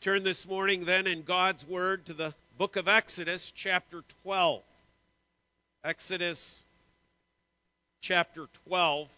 turn 0.00 0.22
this 0.22 0.46
morning 0.46 0.84
then 0.84 1.08
in 1.08 1.22
God's 1.22 1.66
Word 1.66 2.06
to 2.06 2.12
the 2.12 2.32
book 2.56 2.76
of 2.76 2.86
Exodus, 2.86 3.50
chapter 3.50 4.04
12. 4.22 4.62
Exodus 5.82 6.64
chapter 8.00 8.46
12. 8.68 9.08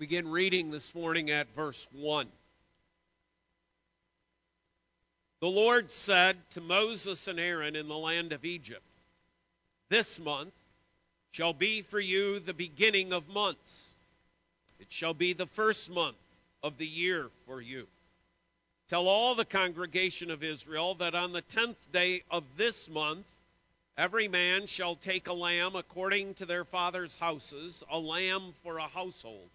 Begin 0.00 0.30
reading 0.30 0.70
this 0.70 0.94
morning 0.94 1.30
at 1.30 1.46
verse 1.54 1.86
1. 1.92 2.26
The 5.42 5.46
Lord 5.46 5.90
said 5.90 6.38
to 6.52 6.62
Moses 6.62 7.28
and 7.28 7.38
Aaron 7.38 7.76
in 7.76 7.86
the 7.86 7.98
land 7.98 8.32
of 8.32 8.46
Egypt, 8.46 8.80
This 9.90 10.18
month 10.18 10.54
shall 11.32 11.52
be 11.52 11.82
for 11.82 12.00
you 12.00 12.40
the 12.40 12.54
beginning 12.54 13.12
of 13.12 13.28
months. 13.28 13.94
It 14.78 14.86
shall 14.88 15.12
be 15.12 15.34
the 15.34 15.44
first 15.44 15.90
month 15.90 16.16
of 16.62 16.78
the 16.78 16.86
year 16.86 17.28
for 17.46 17.60
you. 17.60 17.86
Tell 18.88 19.06
all 19.06 19.34
the 19.34 19.44
congregation 19.44 20.30
of 20.30 20.42
Israel 20.42 20.94
that 20.94 21.14
on 21.14 21.34
the 21.34 21.42
tenth 21.42 21.92
day 21.92 22.22
of 22.30 22.44
this 22.56 22.88
month 22.88 23.26
every 23.98 24.28
man 24.28 24.66
shall 24.66 24.96
take 24.96 25.28
a 25.28 25.34
lamb 25.34 25.76
according 25.76 26.32
to 26.36 26.46
their 26.46 26.64
father's 26.64 27.16
houses, 27.16 27.84
a 27.90 27.98
lamb 27.98 28.54
for 28.62 28.78
a 28.78 28.88
household. 28.88 29.50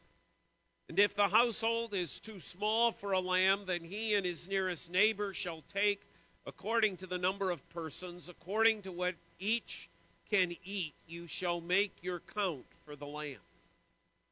And 0.87 0.99
if 0.99 1.15
the 1.15 1.27
household 1.27 1.93
is 1.93 2.19
too 2.19 2.39
small 2.39 2.91
for 2.91 3.13
a 3.13 3.19
lamb, 3.19 3.65
then 3.65 3.83
he 3.83 4.13
and 4.13 4.25
his 4.25 4.47
nearest 4.47 4.91
neighbor 4.91 5.33
shall 5.33 5.63
take, 5.73 6.01
according 6.45 6.97
to 6.97 7.07
the 7.07 7.17
number 7.17 7.49
of 7.49 7.67
persons, 7.69 8.29
according 8.29 8.83
to 8.83 8.91
what 8.91 9.15
each 9.39 9.89
can 10.29 10.55
eat, 10.63 10.93
you 11.07 11.27
shall 11.27 11.59
make 11.59 11.91
your 12.01 12.21
count 12.35 12.65
for 12.85 12.95
the 12.95 13.07
lamb. 13.07 13.39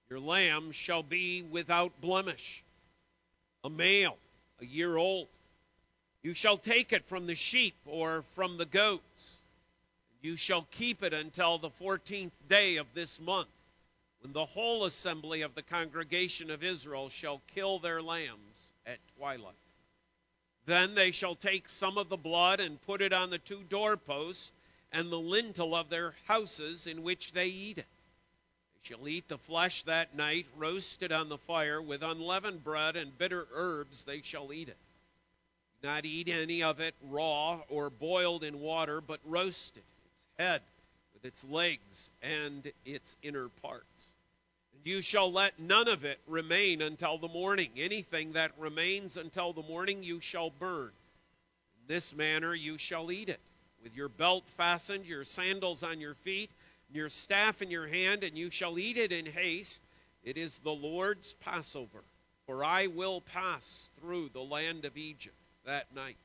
Your 0.09 0.19
lamb 0.19 0.71
shall 0.71 1.01
be 1.01 1.41
without 1.41 1.99
blemish, 2.01 2.63
a 3.63 3.69
male, 3.69 4.17
a 4.61 4.65
year 4.65 4.95
old. 4.95 5.27
You 6.21 6.35
shall 6.35 6.57
take 6.57 6.93
it 6.93 7.05
from 7.05 7.25
the 7.25 7.35
sheep 7.35 7.75
or 7.87 8.23
from 8.35 8.57
the 8.57 8.65
goats. 8.65 9.37
You 10.21 10.37
shall 10.37 10.67
keep 10.71 11.01
it 11.01 11.13
until 11.13 11.57
the 11.57 11.71
fourteenth 11.71 12.33
day 12.47 12.77
of 12.77 12.85
this 12.93 13.19
month 13.19 13.49
when 14.23 14.31
the 14.31 14.45
whole 14.45 14.85
assembly 14.85 15.41
of 15.41 15.53
the 15.53 15.61
congregation 15.61 16.49
of 16.49 16.63
Israel 16.63 17.09
shall 17.09 17.41
kill 17.53 17.79
their 17.79 18.01
lambs 18.01 18.71
at 18.87 18.97
twilight. 19.17 19.53
Then 20.65 20.95
they 20.95 21.11
shall 21.11 21.35
take 21.35 21.67
some 21.67 21.97
of 21.97 22.07
the 22.07 22.15
blood 22.15 22.61
and 22.61 22.81
put 22.83 23.01
it 23.01 23.11
on 23.11 23.29
the 23.29 23.37
two 23.37 23.61
doorposts 23.67 24.53
and 24.93 25.11
the 25.11 25.19
lintel 25.19 25.75
of 25.75 25.89
their 25.89 26.13
houses 26.25 26.87
in 26.87 27.03
which 27.03 27.33
they 27.33 27.47
eat 27.47 27.79
it. 27.79 27.85
They 28.75 28.95
shall 28.95 29.07
eat 29.09 29.27
the 29.27 29.37
flesh 29.37 29.83
that 29.83 30.15
night, 30.15 30.45
roasted 30.55 31.11
on 31.11 31.27
the 31.27 31.37
fire, 31.37 31.81
with 31.81 32.01
unleavened 32.01 32.63
bread 32.63 32.95
and 32.95 33.17
bitter 33.17 33.45
herbs 33.53 34.05
they 34.05 34.21
shall 34.21 34.53
eat 34.53 34.69
it. 34.69 34.77
Do 35.81 35.89
not 35.89 36.05
eat 36.05 36.29
any 36.29 36.63
of 36.63 36.79
it 36.79 36.95
raw 37.09 37.61
or 37.67 37.89
boiled 37.89 38.45
in 38.45 38.61
water, 38.61 39.01
but 39.01 39.19
roasted, 39.25 39.83
its 39.83 40.45
head 40.45 40.61
with 41.13 41.25
its 41.25 41.43
legs 41.43 42.09
and 42.21 42.71
its 42.85 43.17
inner 43.21 43.49
parts. 43.61 44.12
You 44.83 45.01
shall 45.01 45.31
let 45.31 45.59
none 45.59 45.87
of 45.87 46.03
it 46.03 46.19
remain 46.27 46.81
until 46.81 47.17
the 47.17 47.29
morning. 47.29 47.71
Anything 47.77 48.33
that 48.33 48.51
remains 48.57 49.15
until 49.15 49.53
the 49.53 49.63
morning 49.63 50.03
you 50.03 50.19
shall 50.19 50.49
burn. 50.49 50.91
In 51.81 51.87
this 51.87 52.13
manner 52.13 52.53
you 52.53 52.77
shall 52.77 53.11
eat 53.11 53.29
it, 53.29 53.39
with 53.81 53.95
your 53.95 54.09
belt 54.09 54.49
fastened, 54.57 55.05
your 55.05 55.23
sandals 55.23 55.83
on 55.83 56.01
your 56.01 56.15
feet, 56.15 56.49
your 56.91 57.09
staff 57.09 57.61
in 57.61 57.71
your 57.71 57.87
hand, 57.87 58.23
and 58.23 58.37
you 58.37 58.51
shall 58.51 58.77
eat 58.77 58.97
it 58.97 59.13
in 59.13 59.25
haste. 59.25 59.81
It 60.23 60.37
is 60.37 60.59
the 60.59 60.71
Lord's 60.71 61.33
Passover. 61.35 62.03
For 62.45 62.63
I 62.63 62.87
will 62.87 63.21
pass 63.21 63.89
through 64.01 64.29
the 64.33 64.43
land 64.43 64.83
of 64.83 64.97
Egypt 64.97 65.35
that 65.65 65.95
night. 65.95 66.17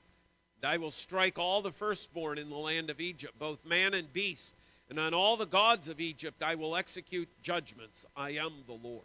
And 0.61 0.69
I 0.69 0.79
will 0.79 0.91
strike 0.91 1.39
all 1.39 1.63
the 1.63 1.71
firstborn 1.71 2.39
in 2.39 2.51
the 2.51 2.57
land 2.57 2.91
of 2.91 3.01
Egypt, 3.01 3.39
both 3.39 3.65
man 3.65 3.95
and 3.95 4.13
beast 4.13 4.53
and 4.91 4.99
on 4.99 5.15
all 5.15 5.37
the 5.37 5.47
gods 5.47 5.89
of 5.89 6.01
Egypt 6.01 6.43
I 6.43 6.55
will 6.55 6.77
execute 6.77 7.29
judgments. 7.43 8.07
I 8.17 8.31
am 8.33 8.53
the 8.67 8.73
Lord. 8.73 9.05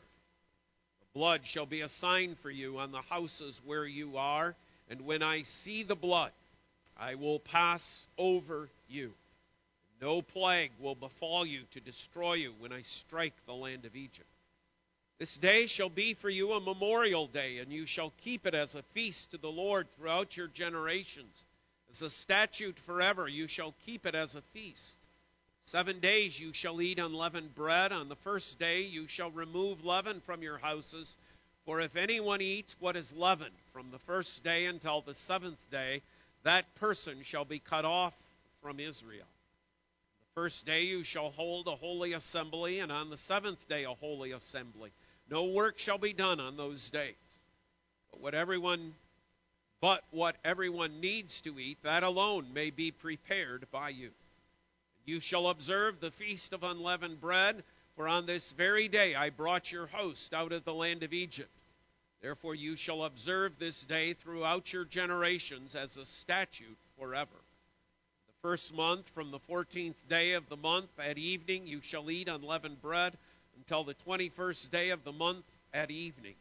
The 1.02 1.20
blood 1.20 1.42
shall 1.46 1.66
be 1.66 1.82
a 1.82 1.90
sign 1.90 2.36
for 2.36 2.50
you 2.50 2.80
on 2.80 2.92
the 2.92 3.02
houses 3.02 3.62
where 3.66 3.86
you 3.86 4.18
are, 4.18 4.56
and 4.90 5.02
when 5.02 5.22
I 5.22 5.44
see 5.44 5.84
the 5.84 5.96
blood, 5.96 6.32
I 6.98 7.16
will 7.16 7.40
pass 7.40 8.08
over 8.18 8.70
you. 8.88 9.14
No 10.02 10.22
plague 10.22 10.72
will 10.80 10.96
befall 10.96 11.46
you 11.46 11.62
to 11.72 11.80
destroy 11.80 12.34
you 12.34 12.54
when 12.60 12.74
I 12.74 12.82
strike 12.82 13.34
the 13.46 13.54
land 13.54 13.86
of 13.86 13.96
Egypt. 13.96 14.28
This 15.20 15.38
day 15.38 15.68
shall 15.68 15.90
be 15.90 16.16
for 16.16 16.30
you 16.30 16.54
a 16.54 16.60
memorial 16.60 17.28
day, 17.28 17.60
and 17.60 17.72
you 17.72 17.86
shall 17.86 18.12
keep 18.24 18.46
it 18.46 18.54
as 18.54 18.76
a 18.76 18.84
feast 18.94 19.32
to 19.32 19.38
the 19.38 19.52
Lord 19.52 19.88
throughout 19.96 20.36
your 20.36 20.48
generations. 20.48 21.46
As 21.92 22.02
a 22.02 22.10
statute 22.10 22.78
forever, 22.80 23.28
you 23.28 23.48
shall 23.48 23.74
keep 23.86 24.06
it 24.06 24.16
as 24.16 24.36
a 24.36 24.42
feast. 24.54 24.98
Seven 25.66 26.00
days 26.00 26.38
you 26.38 26.52
shall 26.54 26.82
eat 26.82 27.00
unleavened 27.00 27.56
bread. 27.56 27.92
On 27.92 28.10
the 28.10 28.18
first 28.18 28.60
day 28.60 28.82
you 28.82 29.08
shall 29.08 29.32
remove 29.32 29.86
leaven 29.86 30.20
from 30.22 30.44
your 30.44 30.58
houses. 30.58 31.16
For 31.66 31.80
if 31.80 31.96
anyone 31.96 32.42
eats 32.42 32.76
what 32.80 32.98
is 32.98 33.14
leavened 33.14 33.56
from 33.72 33.90
the 33.90 34.00
first 34.00 34.44
day 34.44 34.66
until 34.66 35.02
the 35.02 35.14
seventh 35.14 35.60
day, 35.72 36.02
that 36.44 36.76
person 36.76 37.24
shall 37.24 37.46
be 37.46 37.60
cut 37.60 37.86
off 37.86 38.14
from 38.62 38.82
Israel. 38.82 39.26
The 40.20 40.42
first 40.42 40.66
day 40.66 40.84
you 40.84 41.04
shall 41.04 41.30
hold 41.30 41.68
a 41.68 41.76
holy 41.76 42.12
assembly, 42.12 42.80
and 42.80 42.92
on 42.92 43.10
the 43.10 43.18
seventh 43.18 43.68
day 43.70 43.86
a 43.86 43.94
holy 43.94 44.32
assembly. 44.32 44.92
No 45.30 45.46
work 45.46 45.80
shall 45.80 45.98
be 45.98 46.12
done 46.12 46.42
on 46.42 46.58
those 46.58 46.90
days. 46.90 47.16
But 48.12 48.20
what 48.20 48.34
everyone 48.34 48.94
but 49.80 50.04
what 50.12 50.38
everyone 50.46 51.02
needs 51.02 51.42
to 51.42 51.60
eat, 51.60 51.78
that 51.84 52.04
alone 52.04 52.54
may 52.54 52.70
be 52.70 52.92
prepared 52.92 53.70
by 53.70 53.90
you. 53.90 54.12
You 55.06 55.20
shall 55.20 55.50
observe 55.50 56.00
the 56.00 56.12
feast 56.12 56.54
of 56.54 56.64
unleavened 56.64 57.20
bread, 57.20 57.64
for 57.96 58.08
on 58.08 58.26
this 58.26 58.52
very 58.54 58.88
day 58.88 59.16
I 59.16 59.30
brought 59.30 59.72
your 59.72 59.88
host 59.88 60.34
out 60.34 60.52
of 60.52 60.64
the 60.64 60.74
land 60.74 61.04
of 61.04 61.14
Egypt. 61.14 61.50
Therefore 62.22 62.56
you 62.56 62.78
shall 62.78 63.04
observe 63.04 63.60
this 63.60 63.84
day 63.84 64.14
throughout 64.14 64.72
your 64.72 64.86
generations 64.86 65.76
as 65.76 65.98
a 65.98 66.06
statute 66.06 66.78
forever. 66.98 67.30
The 68.28 68.50
first 68.50 68.74
month, 68.74 69.10
from 69.10 69.32
the 69.32 69.40
fourteenth 69.40 69.98
day 70.08 70.34
of 70.34 70.48
the 70.48 70.56
month 70.56 70.90
at 70.98 71.18
evening, 71.18 71.68
you 71.68 71.82
shall 71.82 72.10
eat 72.10 72.30
unleavened 72.30 72.82
bread 72.82 73.14
until 73.58 73.84
the 73.84 73.94
twenty 73.94 74.30
first 74.30 74.72
day 74.72 74.92
of 74.92 75.04
the 75.04 75.12
month 75.12 75.44
at 75.74 75.92
evening. 75.92 76.36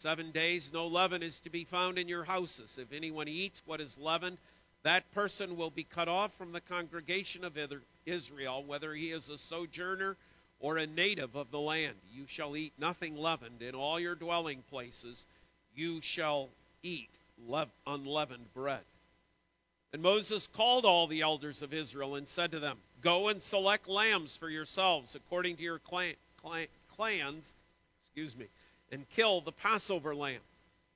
Seven 0.00 0.32
days 0.32 0.72
no 0.72 0.88
leaven 0.88 1.22
is 1.22 1.38
to 1.40 1.50
be 1.50 1.62
found 1.62 1.96
in 1.98 2.08
your 2.08 2.24
houses. 2.24 2.78
If 2.78 2.92
anyone 2.92 3.28
eats 3.28 3.62
what 3.66 3.80
is 3.80 3.96
leavened, 3.96 4.38
that 4.84 5.10
person 5.12 5.56
will 5.56 5.70
be 5.70 5.84
cut 5.84 6.08
off 6.08 6.32
from 6.34 6.52
the 6.52 6.60
congregation 6.60 7.44
of 7.44 7.58
Israel, 8.06 8.62
whether 8.64 8.94
he 8.94 9.10
is 9.10 9.28
a 9.28 9.38
sojourner 9.38 10.16
or 10.60 10.76
a 10.76 10.86
native 10.86 11.34
of 11.34 11.50
the 11.50 11.60
land. 11.60 11.96
You 12.14 12.24
shall 12.28 12.56
eat 12.56 12.72
nothing 12.78 13.16
leavened. 13.16 13.62
In 13.62 13.74
all 13.74 13.98
your 13.98 14.14
dwelling 14.14 14.62
places 14.70 15.26
you 15.74 16.00
shall 16.02 16.50
eat 16.82 17.18
unleavened 17.86 18.52
bread. 18.54 18.84
And 19.92 20.02
Moses 20.02 20.48
called 20.48 20.84
all 20.84 21.06
the 21.06 21.22
elders 21.22 21.62
of 21.62 21.72
Israel 21.72 22.16
and 22.16 22.28
said 22.28 22.52
to 22.52 22.60
them, 22.60 22.78
Go 23.00 23.28
and 23.28 23.42
select 23.42 23.88
lambs 23.88 24.36
for 24.36 24.50
yourselves 24.50 25.14
according 25.14 25.56
to 25.56 25.62
your 25.62 25.78
clan, 25.78 26.14
clan, 26.42 26.66
clans, 26.96 27.54
excuse 28.02 28.36
me, 28.36 28.46
and 28.92 29.08
kill 29.10 29.40
the 29.40 29.52
Passover 29.52 30.14
lamb. 30.14 30.40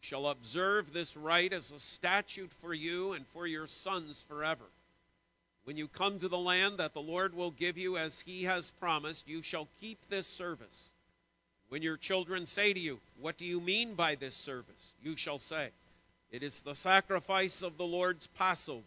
shall 0.00 0.28
observe 0.28 0.92
this 0.92 1.16
rite 1.16 1.52
as 1.52 1.70
a 1.70 1.80
statute 1.80 2.52
for 2.60 2.72
you 2.72 3.12
and 3.12 3.26
for 3.28 3.46
your 3.46 3.66
sons 3.66 4.24
forever. 4.28 4.64
When 5.64 5.76
you 5.76 5.88
come 5.88 6.18
to 6.18 6.28
the 6.28 6.38
land 6.38 6.78
that 6.78 6.94
the 6.94 7.02
Lord 7.02 7.34
will 7.34 7.50
give 7.50 7.76
you 7.76 7.98
as 7.98 8.20
he 8.20 8.44
has 8.44 8.70
promised, 8.80 9.28
you 9.28 9.42
shall 9.42 9.68
keep 9.80 9.98
this 10.08 10.26
service. 10.26 10.90
When 11.68 11.82
your 11.82 11.98
children 11.98 12.46
say 12.46 12.72
to 12.72 12.80
you, 12.80 13.00
What 13.20 13.36
do 13.36 13.44
you 13.44 13.60
mean 13.60 13.94
by 13.94 14.14
this 14.14 14.34
service? 14.34 14.92
you 15.02 15.16
shall 15.16 15.38
say, 15.38 15.68
It 16.30 16.42
is 16.42 16.60
the 16.62 16.74
sacrifice 16.74 17.62
of 17.62 17.76
the 17.76 17.84
Lord's 17.84 18.26
Passover. 18.28 18.82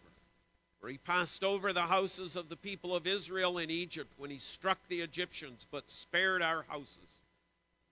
For 0.80 0.88
he 0.88 0.98
passed 0.98 1.44
over 1.44 1.72
the 1.72 1.82
houses 1.82 2.34
of 2.34 2.48
the 2.48 2.56
people 2.56 2.96
of 2.96 3.06
Israel 3.06 3.58
in 3.58 3.70
Egypt 3.70 4.12
when 4.18 4.30
he 4.30 4.38
struck 4.38 4.78
the 4.88 5.02
Egyptians, 5.02 5.64
but 5.70 5.88
spared 5.88 6.42
our 6.42 6.64
houses. 6.64 7.20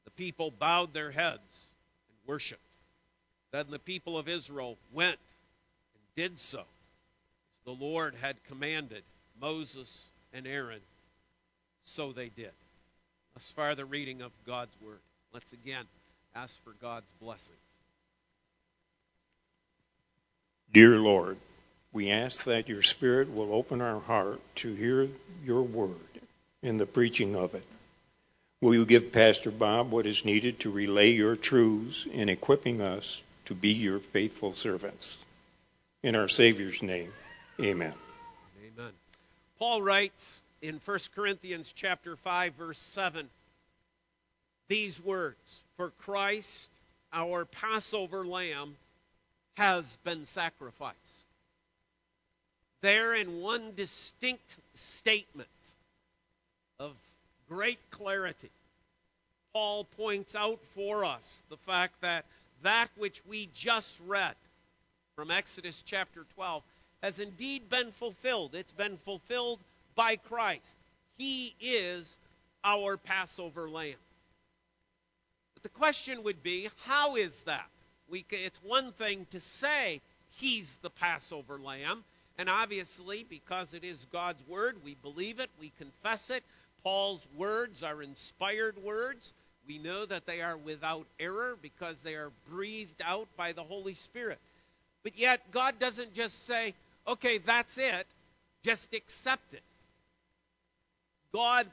The 0.06 0.10
people 0.10 0.50
bowed 0.50 0.92
their 0.92 1.12
heads 1.12 1.70
and 2.08 2.18
worshiped. 2.26 2.60
Then 3.52 3.66
the 3.70 3.78
people 3.78 4.16
of 4.16 4.28
Israel 4.28 4.76
went 4.92 5.18
and 5.18 6.24
did 6.24 6.38
so 6.38 6.60
as 6.60 7.64
the 7.64 7.72
Lord 7.72 8.14
had 8.20 8.36
commanded 8.48 9.02
Moses 9.40 10.08
and 10.32 10.46
Aaron, 10.46 10.80
so 11.84 12.12
they 12.12 12.28
did. 12.28 12.52
Thus 13.34 13.50
far, 13.52 13.74
the 13.74 13.84
reading 13.84 14.22
of 14.22 14.30
God's 14.46 14.74
Word. 14.80 15.00
Let's 15.32 15.52
again 15.52 15.84
ask 16.34 16.62
for 16.62 16.74
God's 16.80 17.10
blessings. 17.20 17.56
Dear 20.72 20.98
Lord, 20.98 21.36
we 21.92 22.10
ask 22.10 22.44
that 22.44 22.68
your 22.68 22.82
Spirit 22.82 23.32
will 23.32 23.52
open 23.52 23.80
our 23.80 23.98
heart 23.98 24.40
to 24.56 24.72
hear 24.72 25.08
your 25.44 25.62
word 25.62 25.96
and 26.62 26.78
the 26.78 26.86
preaching 26.86 27.34
of 27.34 27.54
it. 27.56 27.64
Will 28.60 28.74
you 28.74 28.86
give 28.86 29.10
Pastor 29.10 29.50
Bob 29.50 29.90
what 29.90 30.06
is 30.06 30.24
needed 30.24 30.60
to 30.60 30.70
relay 30.70 31.10
your 31.10 31.34
truths 31.34 32.06
in 32.12 32.28
equipping 32.28 32.80
us 32.80 33.22
to 33.50 33.54
be 33.56 33.70
your 33.70 33.98
faithful 33.98 34.52
servants? 34.52 35.18
In 36.04 36.14
our 36.14 36.28
Savior's 36.28 36.82
name. 36.82 37.12
Amen. 37.60 37.92
Amen. 38.64 38.92
Paul 39.58 39.82
writes 39.82 40.40
in 40.62 40.80
1 40.84 40.98
Corinthians 41.16 41.72
chapter 41.76 42.14
5 42.14 42.54
verse 42.54 42.78
7 42.78 43.28
these 44.68 45.04
words, 45.04 45.64
for 45.76 45.90
Christ 46.02 46.70
our 47.12 47.44
Passover 47.44 48.24
lamb 48.24 48.76
has 49.56 49.98
been 50.04 50.26
sacrificed. 50.26 50.96
There 52.80 53.12
in 53.12 53.40
one 53.40 53.72
distinct 53.74 54.56
statement 54.74 55.48
of 56.78 56.92
great 57.48 57.80
clarity, 57.90 58.50
Paul 59.52 59.88
points 59.96 60.36
out 60.36 60.60
for 60.76 61.04
us 61.04 61.42
the 61.50 61.56
fact 61.56 62.00
that 62.02 62.24
that 62.62 62.88
which 62.96 63.20
we 63.26 63.48
just 63.54 63.96
read 64.06 64.34
from 65.16 65.30
Exodus 65.30 65.82
chapter 65.84 66.24
12 66.34 66.62
has 67.02 67.18
indeed 67.18 67.68
been 67.68 67.92
fulfilled. 67.92 68.54
It's 68.54 68.72
been 68.72 68.96
fulfilled 68.98 69.60
by 69.94 70.16
Christ. 70.16 70.76
He 71.16 71.54
is 71.60 72.18
our 72.64 72.96
Passover 72.96 73.68
lamb. 73.68 73.94
But 75.54 75.62
the 75.62 75.78
question 75.78 76.22
would 76.24 76.42
be, 76.42 76.68
how 76.84 77.16
is 77.16 77.42
that? 77.44 77.68
We, 78.08 78.24
it's 78.30 78.62
one 78.62 78.92
thing 78.92 79.26
to 79.30 79.40
say 79.40 80.00
he's 80.38 80.76
the 80.78 80.90
Passover 80.90 81.58
lamb, 81.58 82.04
and 82.38 82.48
obviously, 82.48 83.24
because 83.28 83.74
it 83.74 83.84
is 83.84 84.06
God's 84.12 84.42
word, 84.48 84.76
we 84.84 84.94
believe 84.94 85.40
it, 85.40 85.50
we 85.60 85.72
confess 85.78 86.30
it. 86.30 86.42
Paul's 86.82 87.26
words 87.36 87.82
are 87.82 88.02
inspired 88.02 88.82
words. 88.82 89.34
We 89.70 89.78
know 89.78 90.04
that 90.04 90.26
they 90.26 90.40
are 90.40 90.56
without 90.56 91.06
error 91.20 91.56
because 91.62 91.96
they 92.02 92.16
are 92.16 92.32
breathed 92.48 93.00
out 93.04 93.28
by 93.36 93.52
the 93.52 93.62
Holy 93.62 93.94
Spirit. 93.94 94.40
But 95.04 95.16
yet, 95.16 95.52
God 95.52 95.78
doesn't 95.78 96.12
just 96.12 96.44
say, 96.44 96.74
okay, 97.06 97.38
that's 97.38 97.78
it. 97.78 98.04
Just 98.64 98.92
accept 98.92 99.54
it. 99.54 99.62
God 101.32 101.68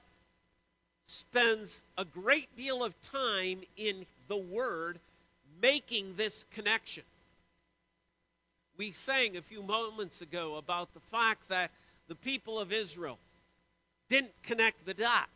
spends 1.07 1.81
a 1.97 2.05
great 2.05 2.55
deal 2.55 2.83
of 2.83 2.93
time 3.11 3.61
in 3.77 4.05
the 4.27 4.37
Word 4.37 4.99
making 5.59 6.13
this 6.17 6.45
connection. 6.53 7.03
We 8.77 8.91
sang 8.91 9.37
a 9.37 9.41
few 9.41 9.63
moments 9.63 10.21
ago 10.21 10.57
about 10.57 10.93
the 10.93 10.99
fact 11.11 11.49
that 11.49 11.71
the 12.09 12.15
people 12.15 12.59
of 12.59 12.71
Israel 12.71 13.17
didn't 14.07 14.33
connect 14.43 14.85
the 14.85 14.93
dots. 14.93 15.31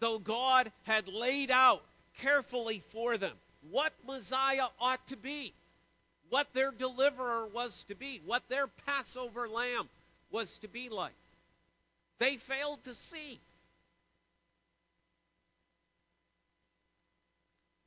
Though 0.00 0.18
God 0.18 0.70
had 0.84 1.08
laid 1.08 1.50
out 1.50 1.82
carefully 2.18 2.82
for 2.92 3.16
them 3.18 3.34
what 3.70 3.92
Messiah 4.06 4.68
ought 4.80 5.04
to 5.08 5.16
be 5.16 5.52
what 6.30 6.52
their 6.52 6.70
deliverer 6.70 7.46
was 7.46 7.84
to 7.84 7.94
be, 7.94 8.20
what 8.26 8.42
their 8.48 8.66
Passover 8.86 9.48
lamb 9.48 9.88
was 10.30 10.58
to 10.58 10.68
be 10.68 10.88
like. 10.88 11.12
They 12.18 12.36
failed 12.36 12.82
to 12.84 12.94
see. 12.94 13.40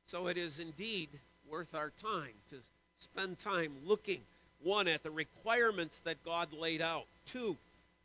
So 0.07 0.27
it 0.27 0.37
is 0.37 0.59
indeed 0.59 1.09
worth 1.49 1.73
our 1.73 1.91
time 2.01 2.33
to 2.49 2.57
spend 2.99 3.39
time 3.39 3.71
looking, 3.85 4.21
one, 4.63 4.87
at 4.87 5.03
the 5.03 5.11
requirements 5.11 5.99
that 6.03 6.23
God 6.25 6.53
laid 6.53 6.81
out, 6.81 7.05
two, 7.27 7.57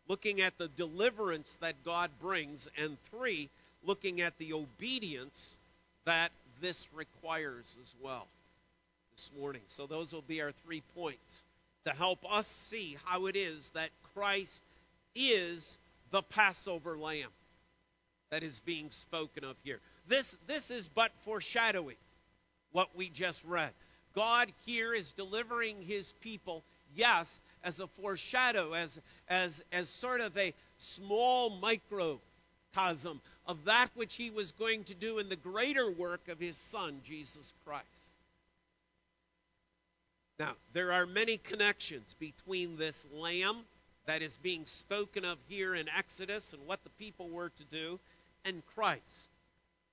looking 0.08 0.40
at 0.40 0.56
the 0.58 0.68
deliverance 0.68 1.58
that 1.60 1.84
God 1.84 2.10
brings, 2.20 2.68
and 2.78 2.96
three, 3.10 3.48
looking 3.84 4.20
at 4.20 4.36
the 4.38 4.52
obedience 4.52 5.56
that 6.04 6.30
this 6.60 6.86
requires 6.94 7.76
as 7.80 7.94
well 8.02 8.26
this 9.16 9.30
morning. 9.38 9.62
So 9.68 9.86
those 9.86 10.12
will 10.12 10.22
be 10.22 10.42
our 10.42 10.52
three 10.64 10.82
points 10.94 11.44
to 11.84 11.92
help 11.92 12.18
us 12.30 12.46
see 12.46 12.96
how 13.04 13.26
it 13.26 13.36
is 13.36 13.70
that 13.70 13.90
Christ 14.14 14.62
is 15.14 15.78
the 16.10 16.22
Passover 16.22 16.98
lamb 16.98 17.30
that 18.30 18.42
is 18.42 18.60
being 18.60 18.90
spoken 18.90 19.44
of 19.44 19.56
here. 19.62 19.80
This 20.08 20.36
this 20.46 20.70
is 20.70 20.88
but 20.88 21.12
foreshadowing 21.24 21.96
what 22.72 22.88
we 22.96 23.08
just 23.08 23.42
read. 23.44 23.70
God 24.14 24.50
here 24.64 24.94
is 24.94 25.12
delivering 25.12 25.82
his 25.82 26.12
people, 26.22 26.62
yes, 26.94 27.40
as 27.62 27.80
a 27.80 27.86
foreshadow, 27.86 28.72
as 28.72 28.98
as 29.28 29.62
as 29.72 29.88
sort 29.88 30.20
of 30.20 30.36
a 30.36 30.54
small 30.78 31.50
microcosm 32.76 33.20
of 33.46 33.64
that 33.64 33.88
which 33.94 34.14
he 34.14 34.30
was 34.30 34.52
going 34.52 34.84
to 34.84 34.94
do 34.94 35.18
in 35.18 35.28
the 35.28 35.36
greater 35.36 35.90
work 35.90 36.28
of 36.28 36.38
his 36.38 36.56
son 36.56 37.00
Jesus 37.04 37.52
Christ. 37.64 37.84
Now, 40.38 40.52
there 40.74 40.92
are 40.92 41.06
many 41.06 41.38
connections 41.38 42.14
between 42.18 42.76
this 42.76 43.06
lamb 43.14 43.56
that 44.06 44.22
is 44.22 44.36
being 44.38 44.66
spoken 44.66 45.24
of 45.24 45.38
here 45.48 45.74
in 45.74 45.88
Exodus 45.96 46.52
and 46.52 46.66
what 46.66 46.82
the 46.84 46.90
people 46.90 47.28
were 47.28 47.48
to 47.48 47.64
do 47.64 47.98
and 48.44 48.62
Christ. 48.74 49.30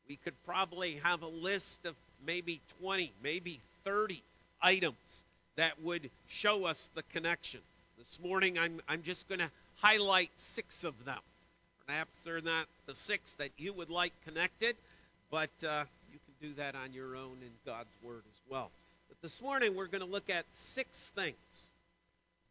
We 0.09 0.17
could 0.17 0.35
probably 0.45 0.95
have 1.03 1.21
a 1.21 1.27
list 1.27 1.85
of 1.85 1.95
maybe 2.25 2.61
20, 2.81 3.13
maybe 3.23 3.59
30 3.85 4.21
items 4.61 5.23
that 5.55 5.81
would 5.81 6.09
show 6.27 6.65
us 6.65 6.89
the 6.93 7.03
connection. 7.13 7.61
This 7.97 8.19
morning, 8.19 8.59
I'm, 8.59 8.81
I'm 8.87 9.03
just 9.03 9.29
going 9.29 9.39
to 9.39 9.49
highlight 9.77 10.29
six 10.35 10.83
of 10.83 11.05
them. 11.05 11.19
Perhaps 11.87 12.21
they're 12.23 12.41
not 12.41 12.67
the 12.85 12.95
six 12.95 13.33
that 13.35 13.49
you 13.57 13.73
would 13.73 13.89
like 13.89 14.13
connected, 14.25 14.75
but 15.29 15.49
uh, 15.67 15.83
you 16.11 16.19
can 16.19 16.49
do 16.49 16.55
that 16.55 16.75
on 16.75 16.93
your 16.93 17.15
own 17.15 17.37
in 17.41 17.51
God's 17.65 17.93
Word 18.01 18.23
as 18.29 18.41
well. 18.49 18.71
But 19.09 19.21
this 19.21 19.41
morning 19.41 19.75
we're 19.75 19.87
going 19.87 20.03
to 20.03 20.09
look 20.09 20.29
at 20.29 20.45
six 20.53 21.11
things 21.15 21.35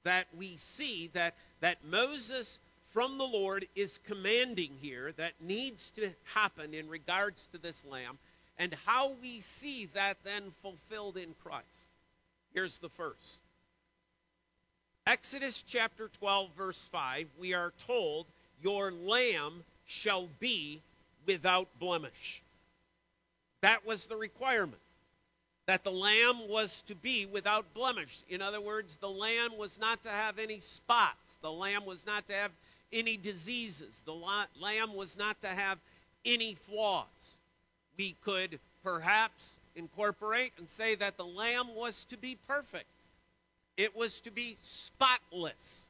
that 0.05 0.27
we 0.37 0.57
see 0.57 1.11
that, 1.15 1.35
that 1.61 1.79
Moses 1.85 2.61
from 2.91 3.17
the 3.17 3.25
Lord 3.25 3.67
is 3.75 3.99
commanding 4.07 4.73
here 4.81 5.13
that 5.17 5.33
needs 5.41 5.91
to 5.93 6.11
happen 6.35 6.75
in 6.75 6.89
regards 6.89 7.49
to 7.53 7.59
this 7.59 7.83
lamb, 7.87 8.19
and 8.59 8.77
how 8.85 9.13
we 9.23 9.41
see 9.41 9.89
that 9.95 10.19
then 10.25 10.53
fulfilled 10.61 11.17
in 11.17 11.35
Christ. 11.43 11.67
Here's 12.53 12.79
the 12.79 12.91
first 12.91 13.41
Exodus 15.07 15.65
chapter 15.67 16.09
12, 16.21 16.51
verse 16.57 16.89
5, 16.93 17.27
we 17.41 17.55
are 17.55 17.73
told, 17.87 18.27
Your 18.63 18.93
lamb 18.93 19.65
shall 19.87 20.29
be 20.39 20.83
without 21.27 21.69
blemish. 21.79 22.43
That 23.61 23.87
was 23.87 24.07
the 24.07 24.17
requirement 24.17 24.81
that 25.67 25.85
the 25.85 25.93
lamb 25.93 26.49
was 26.49 26.83
to 26.83 26.95
be 26.95 27.27
without 27.27 27.73
blemish. 27.75 28.23
In 28.29 28.43
other 28.43 28.61
words, 28.61 28.97
the 28.97 29.09
lamb 29.09 29.57
was 29.57 29.79
not 29.79 30.03
to 30.03 30.09
have 30.09 30.39
any 30.39 30.61
spots. 30.61 31.17
The 31.41 31.53
lamb 31.53 31.85
was 31.85 32.05
not 32.07 32.27
to 32.29 32.35
have 32.35 32.51
any 32.93 33.17
diseases. 33.17 34.03
The 34.05 34.13
lamb 34.61 34.95
was 34.95 35.17
not 35.17 35.41
to 35.43 35.49
have 35.49 35.79
any 36.25 36.55
flaws. 36.55 37.07
We 37.97 38.17
could 38.25 38.59
perhaps 38.83 39.59
incorporate 39.77 40.53
and 40.59 40.69
say 40.69 40.97
that 40.97 41.17
the 41.17 41.25
lamb 41.25 41.75
was 41.75 42.05
to 42.07 42.17
be 42.17 42.37
perfect. 42.49 42.87
It 43.77 43.97
was 43.97 44.21
to 44.21 44.31
be 44.31 44.59
spotless. 44.63 45.87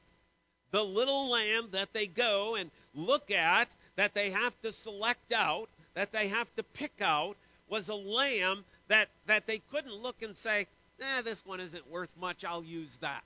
The 0.72 0.82
little 0.82 1.30
lamb 1.30 1.68
that 1.72 1.92
they 1.92 2.06
go 2.06 2.56
and 2.56 2.70
look 2.94 3.30
at, 3.30 3.68
that 3.96 4.14
they 4.14 4.30
have 4.30 4.60
to 4.62 4.72
select 4.72 5.32
out, 5.32 5.68
that 5.94 6.12
they 6.12 6.28
have 6.28 6.54
to 6.56 6.62
pick 6.62 6.92
out, 7.00 7.36
was 7.68 7.88
a 7.88 7.94
lamb 7.94 8.64
that, 8.88 9.08
that 9.26 9.46
they 9.46 9.58
couldn't 9.70 9.94
look 9.94 10.22
and 10.22 10.36
say, 10.36 10.66
eh, 11.00 11.22
this 11.22 11.44
one 11.44 11.60
isn't 11.60 11.90
worth 11.90 12.10
much, 12.18 12.44
I'll 12.44 12.64
use 12.64 12.96
that. 12.98 13.22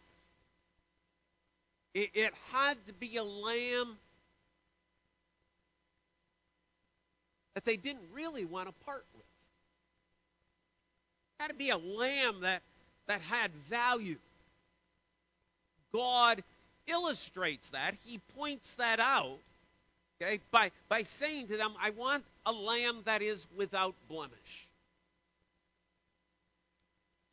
It, 1.94 2.10
it 2.14 2.34
had 2.52 2.84
to 2.86 2.92
be 2.92 3.16
a 3.16 3.24
lamb 3.24 3.96
that 7.54 7.64
they 7.64 7.76
didn't 7.76 8.04
really 8.12 8.44
want 8.44 8.68
to 8.68 8.74
part 8.84 9.04
with. 9.14 9.24
It 11.38 11.42
had 11.42 11.48
to 11.48 11.54
be 11.54 11.70
a 11.70 11.78
lamb 11.78 12.40
that, 12.40 12.62
that 13.06 13.20
had 13.22 13.50
value. 13.68 14.18
God 15.92 16.42
illustrates 16.86 17.68
that. 17.70 17.94
He 18.04 18.18
points 18.36 18.74
that 18.74 19.00
out 19.00 19.38
okay, 20.20 20.40
by, 20.50 20.70
by 20.88 21.04
saying 21.04 21.48
to 21.48 21.56
them, 21.56 21.74
I 21.80 21.90
want 21.90 22.24
a 22.44 22.52
lamb 22.52 23.02
that 23.04 23.22
is 23.22 23.46
without 23.56 23.94
blemish. 24.08 24.68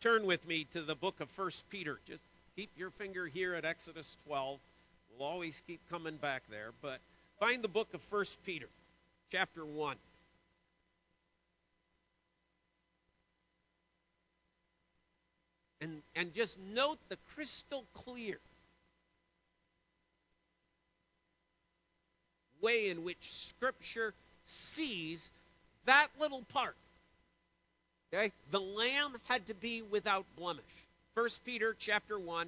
Turn 0.02 0.26
with 0.26 0.46
me 0.48 0.66
to 0.74 0.82
the 0.82 0.96
book 0.96 1.22
of 1.22 1.30
First 1.32 1.70
Peter. 1.70 1.98
Just 2.06 2.24
keep 2.56 2.70
your 2.76 2.90
finger 2.92 3.26
here 3.26 3.54
at 3.56 3.64
Exodus 3.64 4.18
12. 4.28 4.60
We'll 5.18 5.28
always 5.28 5.62
keep 5.66 5.80
coming 5.90 6.18
back 6.18 6.44
there. 6.50 6.72
But 6.82 7.00
find 7.40 7.64
the 7.64 7.70
book 7.70 7.94
of 7.94 8.02
First 8.04 8.38
Peter, 8.46 8.68
chapter 9.32 9.66
1. 9.66 9.96
And, 15.80 16.02
and 16.16 16.34
just 16.34 16.58
note 16.74 16.98
the 17.10 17.18
crystal 17.34 17.84
clear 17.94 18.40
way 22.64 22.90
in 22.90 23.04
which 23.04 23.32
Scripture 23.32 24.14
sees 24.46 25.32
that 25.86 26.08
little 26.20 26.42
part. 26.54 26.76
Okay? 28.14 28.32
The 28.52 28.60
lamb 28.60 29.16
had 29.26 29.46
to 29.48 29.54
be 29.54 29.82
without 29.82 30.26
blemish. 30.36 30.64
1 31.14 31.30
Peter 31.46 31.76
chapter 31.78 32.18
1, 32.18 32.48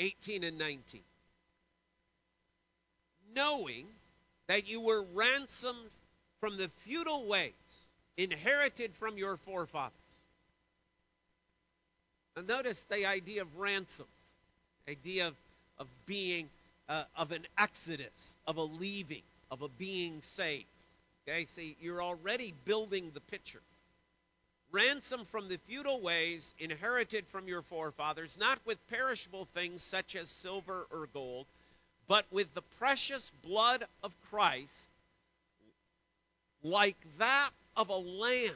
18 0.00 0.44
and 0.44 0.58
19. 0.58 1.00
Knowing 3.34 3.86
that 4.48 4.68
you 4.68 4.80
were 4.80 5.02
ransomed 5.14 5.90
from 6.40 6.56
the 6.56 6.68
futile 6.84 7.26
ways 7.26 7.52
inherited 8.16 8.94
from 8.96 9.16
your 9.16 9.36
forefathers 9.38 9.92
notice 12.42 12.80
the 12.90 13.06
idea 13.06 13.42
of 13.42 13.58
ransom, 13.58 14.06
idea 14.88 15.28
of, 15.28 15.34
of 15.78 15.86
being, 16.06 16.48
uh, 16.88 17.04
of 17.16 17.32
an 17.32 17.46
exodus, 17.56 18.36
of 18.46 18.56
a 18.56 18.62
leaving, 18.62 19.22
of 19.50 19.62
a 19.62 19.68
being 19.68 20.22
saved. 20.22 20.64
Okay, 21.28 21.46
see, 21.46 21.76
you're 21.80 22.02
already 22.02 22.54
building 22.64 23.10
the 23.12 23.20
picture. 23.20 23.60
Ransom 24.70 25.24
from 25.26 25.48
the 25.48 25.58
futile 25.66 26.00
ways 26.00 26.54
inherited 26.58 27.26
from 27.28 27.48
your 27.48 27.62
forefathers, 27.62 28.36
not 28.38 28.58
with 28.66 28.78
perishable 28.88 29.46
things 29.54 29.82
such 29.82 30.14
as 30.16 30.30
silver 30.30 30.86
or 30.90 31.08
gold, 31.12 31.46
but 32.06 32.24
with 32.30 32.52
the 32.54 32.62
precious 32.78 33.30
blood 33.42 33.84
of 34.02 34.14
Christ, 34.30 34.88
like 36.62 36.96
that 37.18 37.50
of 37.76 37.90
a 37.90 37.96
lamb, 37.96 38.50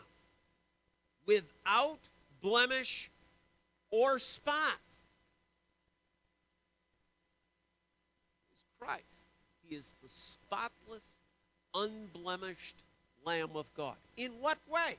without 1.27 1.99
blemish 2.43 3.11
or 3.91 4.19
spot 4.19 4.79
is 8.53 8.72
Christ. 8.85 9.05
He 9.69 9.77
is 9.77 9.91
the 10.03 10.09
spotless, 10.09 11.05
unblemished 11.75 12.77
Lamb 13.25 13.51
of 13.55 13.67
God. 13.77 13.95
In 14.17 14.33
what 14.41 14.59
way? 14.69 14.97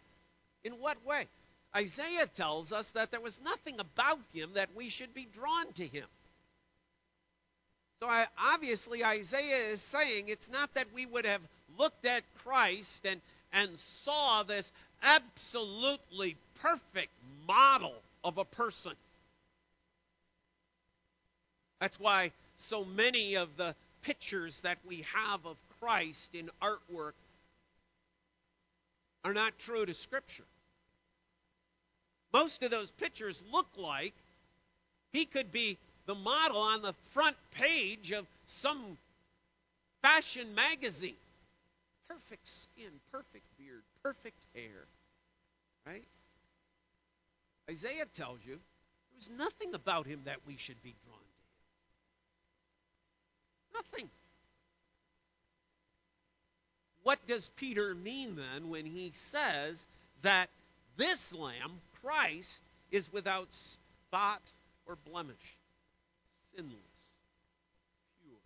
In 0.63 0.73
what 0.73 0.97
way? 1.05 1.27
Isaiah 1.75 2.27
tells 2.27 2.71
us 2.71 2.91
that 2.91 3.11
there 3.11 3.19
was 3.19 3.39
nothing 3.43 3.79
about 3.79 4.19
him 4.33 4.51
that 4.53 4.69
we 4.75 4.89
should 4.89 5.13
be 5.13 5.27
drawn 5.33 5.71
to 5.73 5.85
him. 5.85 6.05
So 7.99 8.07
I, 8.07 8.27
obviously, 8.37 9.03
Isaiah 9.03 9.71
is 9.73 9.81
saying 9.81 10.25
it's 10.27 10.51
not 10.51 10.73
that 10.75 10.87
we 10.93 11.05
would 11.05 11.25
have 11.25 11.41
looked 11.77 12.05
at 12.05 12.23
Christ 12.43 13.05
and, 13.05 13.19
and 13.51 13.77
saw 13.79 14.43
this 14.43 14.71
absolutely 15.01 16.35
perfect 16.61 17.11
model 17.47 17.95
of 18.23 18.37
a 18.37 18.45
person. 18.45 18.93
That's 21.79 21.99
why 21.99 22.31
so 22.57 22.85
many 22.85 23.35
of 23.35 23.55
the 23.57 23.75
pictures 24.03 24.61
that 24.61 24.77
we 24.85 25.05
have 25.13 25.45
of 25.45 25.57
Christ 25.79 26.33
in 26.33 26.49
artwork 26.61 27.13
are 29.23 29.33
not 29.33 29.57
true 29.59 29.85
to 29.85 29.93
Scripture. 29.93 30.43
Most 32.33 32.63
of 32.63 32.71
those 32.71 32.91
pictures 32.91 33.43
look 33.51 33.67
like 33.77 34.13
he 35.11 35.25
could 35.25 35.51
be 35.51 35.77
the 36.05 36.15
model 36.15 36.57
on 36.57 36.81
the 36.81 36.93
front 37.11 37.37
page 37.51 38.11
of 38.11 38.25
some 38.45 38.97
fashion 40.01 40.55
magazine. 40.55 41.15
Perfect 42.09 42.47
skin, 42.47 42.91
perfect 43.11 43.45
beard, 43.57 43.83
perfect 44.01 44.45
hair. 44.53 44.85
Right? 45.85 46.03
Isaiah 47.69 48.05
tells 48.15 48.39
you 48.45 48.59
there's 49.13 49.29
nothing 49.37 49.73
about 49.73 50.05
him 50.05 50.21
that 50.25 50.37
we 50.45 50.57
should 50.57 50.81
be 50.83 50.95
drawn. 51.05 51.22
Nothing. 53.73 54.09
What 57.03 57.19
does 57.27 57.49
Peter 57.57 57.93
mean 57.95 58.35
then 58.35 58.69
when 58.69 58.85
he 58.85 59.11
says 59.13 59.85
that 60.21 60.49
this 60.95 61.33
lamb, 61.33 61.81
Christ, 62.01 62.61
is 62.91 63.11
without 63.11 63.47
spot 63.53 64.41
or 64.85 64.97
blemish, 65.09 65.57
sinless, 66.55 66.73
pure? 68.23 68.37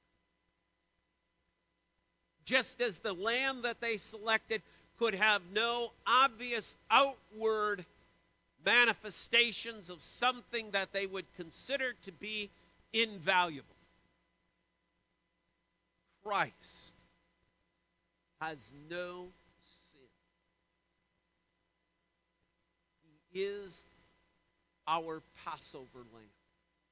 Just 2.45 2.81
as 2.81 2.97
the 2.99 3.13
lamb 3.13 3.61
that 3.61 3.79
they 3.79 3.97
selected 3.97 4.61
could 4.97 5.13
have 5.13 5.41
no 5.53 5.91
obvious 6.07 6.75
outward 6.89 7.85
manifestations 8.65 9.89
of 9.89 10.01
something 10.01 10.71
that 10.71 10.91
they 10.93 11.05
would 11.05 11.25
consider 11.35 11.93
to 12.05 12.11
be 12.13 12.49
invaluable. 12.91 13.76
Christ 16.27 16.91
has 18.41 18.57
no 18.89 19.27
sin. 19.91 20.09
He 23.31 23.43
is 23.43 23.85
our 24.87 25.21
Passover 25.45 25.87
lamb, 26.13 26.23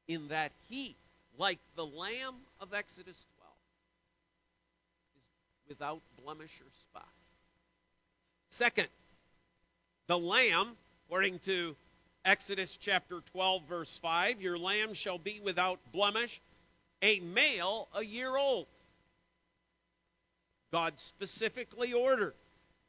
in 0.08 0.30
that 0.30 0.52
he, 0.70 0.96
like 1.38 1.60
the 1.76 1.86
lamb 1.86 2.36
of 2.62 2.74
Exodus 2.74 3.26
12, 3.38 3.52
is 5.18 5.70
without 5.70 6.02
blemish 6.24 6.62
or 6.62 6.72
spot. 6.90 7.08
Second, 8.52 8.88
the 10.08 10.18
lamb 10.18 10.78
According 11.08 11.40
to 11.40 11.76
Exodus 12.26 12.78
chapter 12.82 13.22
12, 13.32 13.64
verse 13.70 13.98
5, 14.00 14.42
your 14.42 14.58
lamb 14.58 14.96
shall 14.96 15.20
be 15.20 15.40
without 15.40 15.80
blemish, 15.94 16.42
a 17.04 17.20
male 17.20 17.88
a 17.94 18.04
year 18.04 18.36
old. 18.36 18.66
God 20.76 21.00
specifically 21.00 21.94
ordered 21.94 22.34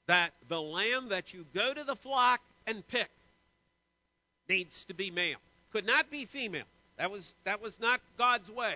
that 0.09 0.33
the 0.49 0.61
lamb 0.61 1.11
that 1.11 1.33
you 1.33 1.47
go 1.55 1.73
to 1.73 1.85
the 1.85 1.95
flock 1.95 2.40
and 2.66 2.85
pick 2.88 3.09
needs 4.49 4.87
to 4.87 4.95
be 4.95 5.12
male. 5.12 5.38
Could 5.73 5.87
not 5.87 6.11
be 6.11 6.25
female. 6.25 6.64
That 6.99 7.12
was, 7.12 7.33
that 7.45 7.62
was 7.62 7.78
not 7.78 8.00
God's 8.19 8.50
way. 8.50 8.75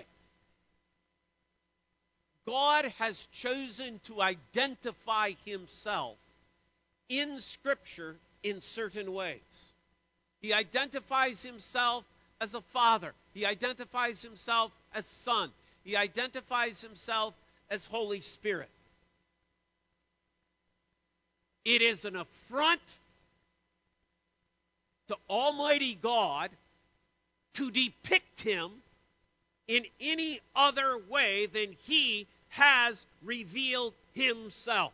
God 2.47 2.85
has 2.99 3.27
chosen 3.33 3.99
to 4.05 4.21
identify 4.21 5.31
himself 5.43 6.15
in 7.09 7.41
Scripture 7.41 8.15
in 8.43 8.61
certain 8.61 9.11
ways. 9.11 9.73
He 10.39 10.53
identifies 10.53 11.43
himself 11.43 12.05
as 12.39 12.53
a 12.53 12.61
father, 12.61 13.13
he 13.33 13.45
identifies 13.45 14.21
himself 14.21 14.71
as 14.95 15.05
son, 15.05 15.51
he 15.83 15.97
identifies 15.97 16.81
himself 16.81 17.33
as 17.69 17.85
Holy 17.85 18.21
Spirit. 18.21 18.69
It 21.65 21.81
is 21.81 22.05
an 22.05 22.15
affront 22.15 22.81
to 25.07 25.17
Almighty 25.29 25.95
God 25.95 26.49
to 27.55 27.71
depict 27.71 28.41
him 28.41 28.71
in 29.67 29.85
any 29.99 30.39
other 30.55 30.97
way 31.09 31.45
than 31.47 31.75
he 31.83 32.27
has 32.49 33.05
revealed 33.23 33.93
himself. 34.13 34.93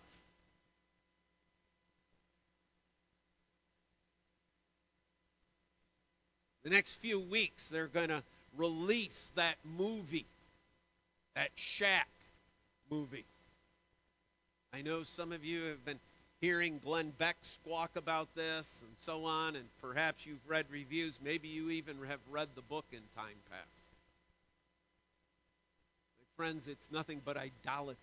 the 6.67 6.75
next 6.75 6.95
few 6.95 7.17
weeks, 7.17 7.69
they're 7.69 7.87
going 7.87 8.09
to 8.09 8.21
release 8.57 9.31
that 9.35 9.55
movie, 9.63 10.25
that 11.33 11.47
Shack 11.55 12.09
movie. 12.91 13.23
I 14.73 14.81
know 14.81 15.03
some 15.03 15.31
of 15.31 15.45
you 15.45 15.63
have 15.63 15.85
been 15.85 15.97
hearing 16.41 16.79
Glenn 16.83 17.11
Beck 17.17 17.37
squawk 17.41 17.91
about 17.95 18.33
this 18.35 18.81
and 18.85 18.95
so 18.99 19.25
on, 19.25 19.55
and 19.55 19.65
perhaps 19.81 20.25
you've 20.25 20.47
read 20.47 20.65
reviews. 20.69 21.19
Maybe 21.23 21.47
you 21.47 21.71
even 21.71 21.97
have 22.07 22.19
read 22.29 22.49
the 22.55 22.61
book 22.61 22.85
in 22.91 22.99
time 23.15 23.37
past. 23.49 23.63
Friends, 26.35 26.67
it's 26.67 26.91
nothing 26.91 27.21
but 27.25 27.37
idolatry. 27.37 27.97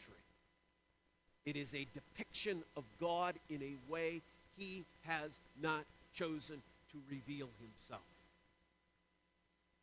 It 1.47 1.57
is 1.57 1.73
a 1.75 1.87
depiction 1.95 2.63
of 2.77 2.85
God 3.01 3.35
in 3.49 3.63
a 3.63 3.93
way 3.93 4.23
he 4.57 4.85
has 5.03 5.39
not 5.63 5.85
chosen 6.15 6.57
to 6.93 6.99
reveal 7.11 7.49
himself. 7.61 8.03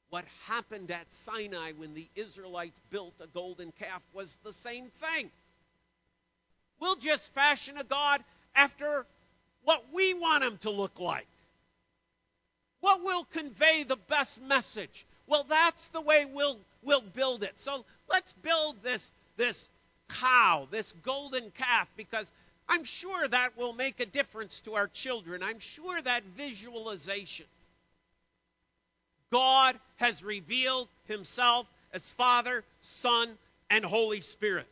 What 0.10 0.26
happened 0.48 0.92
at 0.92 1.12
Sinai 1.14 1.72
when 1.78 1.94
the 1.94 2.08
Israelites 2.16 2.82
built 2.90 3.14
a 3.22 3.28
golden 3.28 3.72
calf 3.80 4.02
was 4.14 4.36
the 4.44 4.52
same 4.52 4.88
thing. 5.00 5.32
We'll 6.82 6.98
just 6.98 7.32
fashion 7.34 7.78
a 7.78 7.84
God 7.86 8.22
after 8.56 9.06
what 9.64 9.84
we 9.94 10.14
want 10.14 10.44
him 10.44 10.58
to 10.60 10.70
look 10.70 11.00
like. 11.00 11.28
What 12.82 13.04
will 13.04 13.26
convey 13.26 13.84
the 13.84 13.96
best 13.96 14.42
message? 14.42 15.06
Well, 15.28 15.46
that's 15.48 15.88
the 15.90 16.02
way 16.02 16.26
we'll 16.26 16.58
we'll 16.84 17.02
build 17.02 17.44
it. 17.44 17.58
So 17.60 17.86
let's 18.10 18.34
build 18.34 18.82
this 18.84 19.12
this 19.38 19.70
cow, 20.10 20.68
this 20.72 20.94
golden 21.04 21.52
calf, 21.52 21.88
because 21.96 22.30
I'm 22.68 22.84
sure 22.84 23.28
that 23.28 23.58
will 23.58 23.74
make 23.74 24.00
a 24.00 24.06
difference 24.06 24.60
to 24.62 24.76
our 24.76 24.88
children. 24.88 25.44
I'm 25.44 25.60
sure 25.60 26.02
that 26.02 26.24
visualization. 26.38 27.46
God 29.32 29.80
has 29.98 30.24
revealed 30.24 30.88
himself 31.08 31.68
as 31.94 32.12
Father, 32.14 32.64
Son, 32.82 33.30
and 33.70 33.86
Holy 33.86 34.22
Spirit. 34.22 34.68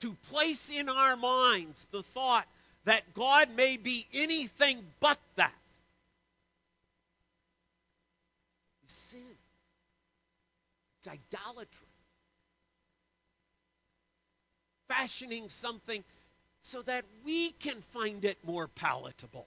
To 0.00 0.14
place 0.30 0.70
in 0.70 0.88
our 0.88 1.16
minds 1.16 1.86
the 1.90 2.02
thought 2.02 2.46
that 2.84 3.14
God 3.14 3.48
may 3.56 3.76
be 3.76 4.06
anything 4.12 4.78
but 5.00 5.18
that 5.36 5.52
is 8.86 8.92
sin. 8.92 9.20
It's 10.98 11.08
idolatry. 11.08 11.88
Fashioning 14.88 15.48
something 15.48 16.02
so 16.62 16.82
that 16.82 17.04
we 17.24 17.50
can 17.50 17.80
find 17.90 18.24
it 18.24 18.38
more 18.44 18.68
palatable. 18.68 19.46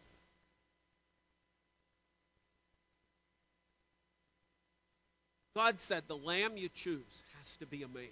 God 5.55 5.79
said 5.79 6.03
the 6.08 6.15
lamb 6.15 6.58
you 6.58 6.70
choose 6.70 7.24
has 7.39 7.58
to 7.58 7.65
be 7.65 7.84
a 7.84 7.88
male. 7.88 8.08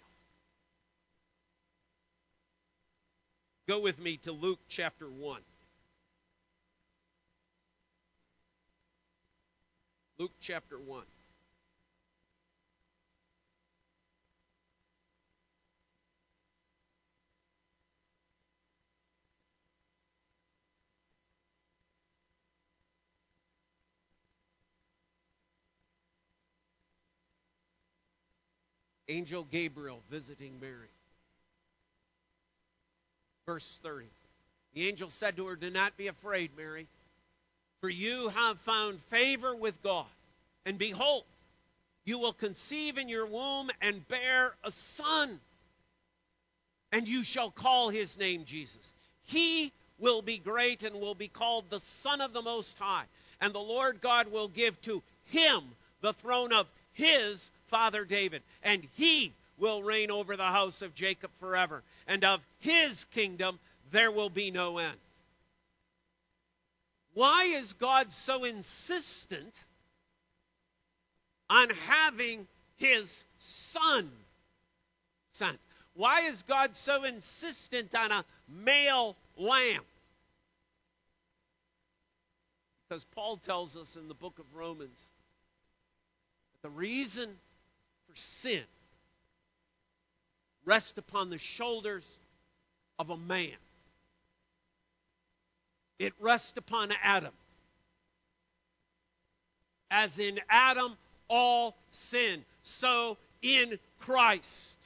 Go 3.69 3.77
with 3.77 3.99
me 3.99 4.17
to 4.23 4.31
Luke 4.31 4.61
chapter 4.67 5.05
1. 5.05 5.41
Luke 10.17 10.31
chapter 10.41 10.79
1. 10.79 11.03
Angel 29.09 29.43
Gabriel 29.43 30.01
visiting 30.09 30.59
Mary. 30.59 30.89
Verse 33.49 33.79
30. 33.81 34.05
The 34.75 34.87
angel 34.87 35.09
said 35.09 35.37
to 35.37 35.47
her, 35.47 35.55
Do 35.55 35.71
not 35.71 35.97
be 35.97 36.05
afraid, 36.05 36.51
Mary, 36.55 36.85
for 37.81 37.89
you 37.89 38.29
have 38.29 38.59
found 38.59 39.01
favor 39.05 39.55
with 39.55 39.81
God. 39.81 40.05
And 40.67 40.77
behold, 40.77 41.23
you 42.05 42.19
will 42.19 42.33
conceive 42.33 42.99
in 42.99 43.09
your 43.09 43.25
womb 43.25 43.71
and 43.81 44.07
bear 44.07 44.53
a 44.63 44.69
son, 44.69 45.39
and 46.91 47.07
you 47.07 47.23
shall 47.23 47.49
call 47.49 47.89
his 47.89 48.19
name 48.19 48.45
Jesus. 48.45 48.93
He 49.23 49.71
will 49.97 50.21
be 50.21 50.37
great 50.37 50.83
and 50.83 51.01
will 51.01 51.15
be 51.15 51.27
called 51.27 51.71
the 51.71 51.79
Son 51.79 52.21
of 52.21 52.33
the 52.33 52.43
Most 52.43 52.77
High. 52.77 53.05
And 53.41 53.51
the 53.51 53.57
Lord 53.57 53.99
God 53.99 54.31
will 54.31 54.49
give 54.49 54.79
to 54.83 55.01
him 55.31 55.63
the 56.01 56.13
throne 56.13 56.53
of 56.53 56.67
his 56.93 57.49
father 57.65 58.05
David, 58.05 58.43
and 58.61 58.87
he 58.95 59.33
will 59.59 59.83
reign 59.83 60.11
over 60.11 60.35
the 60.35 60.43
house 60.43 60.81
of 60.81 60.95
Jacob 60.95 61.31
forever, 61.39 61.83
and 62.07 62.23
of 62.23 62.41
his 62.59 63.05
kingdom 63.05 63.59
there 63.91 64.11
will 64.11 64.29
be 64.29 64.51
no 64.51 64.77
end. 64.77 64.97
Why 67.13 67.45
is 67.45 67.73
God 67.73 68.13
so 68.13 68.43
insistent 68.43 69.65
on 71.49 71.69
having 71.87 72.47
his 72.77 73.25
son 73.39 74.09
sent? 75.33 75.59
Why 75.95 76.21
is 76.21 76.43
God 76.43 76.75
so 76.75 77.03
insistent 77.03 77.93
on 77.95 78.11
a 78.11 78.23
male 78.47 79.17
lamb? 79.37 79.83
Because 82.87 83.03
Paul 83.15 83.37
tells 83.37 83.75
us 83.75 83.95
in 83.95 84.07
the 84.07 84.13
book 84.13 84.39
of 84.39 84.55
Romans 84.55 85.09
that 86.53 86.69
the 86.69 86.73
reason 86.73 87.29
for 88.07 88.15
sin 88.15 88.63
rest 90.69 90.99
upon 90.99 91.31
the 91.31 91.39
shoulders 91.39 92.05
of 92.99 93.09
a 93.09 93.17
man. 93.17 93.57
It 95.97 96.13
rests 96.19 96.55
upon 96.57 96.91
Adam. 97.01 97.33
As 99.89 100.19
in 100.19 100.39
Adam 100.47 100.95
all 101.27 101.75
sin, 101.89 102.45
so 102.61 103.17
in 103.41 103.79
Christ 104.01 104.77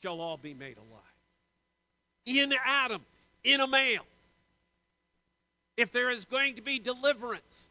shall 0.00 0.20
all 0.20 0.36
be 0.36 0.54
made 0.54 0.76
alive. 0.76 1.02
In 2.24 2.54
Adam, 2.64 3.04
in 3.42 3.60
a 3.60 3.66
male. 3.66 4.06
If 5.76 5.90
there 5.90 6.10
is 6.10 6.24
going 6.26 6.54
to 6.54 6.62
be 6.62 6.78
deliverance, 6.78 7.68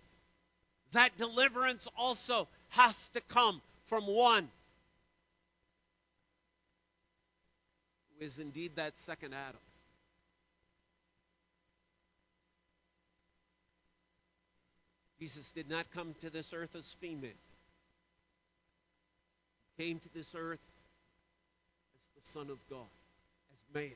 that 0.92 1.16
deliverance 1.18 1.88
also 1.98 2.50
has 2.70 3.10
to 3.10 3.22
come 3.22 3.62
from 3.86 4.06
one 4.08 4.50
is 8.20 8.40
indeed 8.40 8.76
that 8.76 8.98
second 9.00 9.34
Adam. 9.34 9.60
Jesus 15.20 15.52
did 15.52 15.70
not 15.70 15.90
come 15.92 16.14
to 16.22 16.30
this 16.30 16.54
earth 16.54 16.76
as 16.76 16.96
female. 17.00 17.32
He 19.78 19.84
came 19.84 20.00
to 20.00 20.14
this 20.14 20.36
earth 20.38 20.60
as 21.96 22.24
the 22.24 22.30
Son 22.30 22.50
of 22.50 22.58
God, 22.70 22.86
as 23.54 23.64
male, 23.74 23.90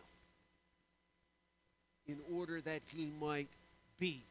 in 2.07 2.17
order 2.33 2.61
that 2.61 2.81
he 2.95 3.11
might 3.19 3.49
be 3.99 4.23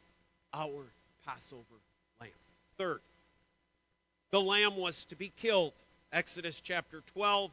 our 0.53 0.85
Passover 1.25 1.63
lamb. 2.21 2.31
Third, 2.77 3.01
the 4.31 4.41
lamb 4.41 4.77
was 4.77 5.05
to 5.07 5.17
be 5.17 5.33
killed. 5.37 5.73
Exodus 6.13 6.61
chapter 6.61 7.03
12, 7.15 7.53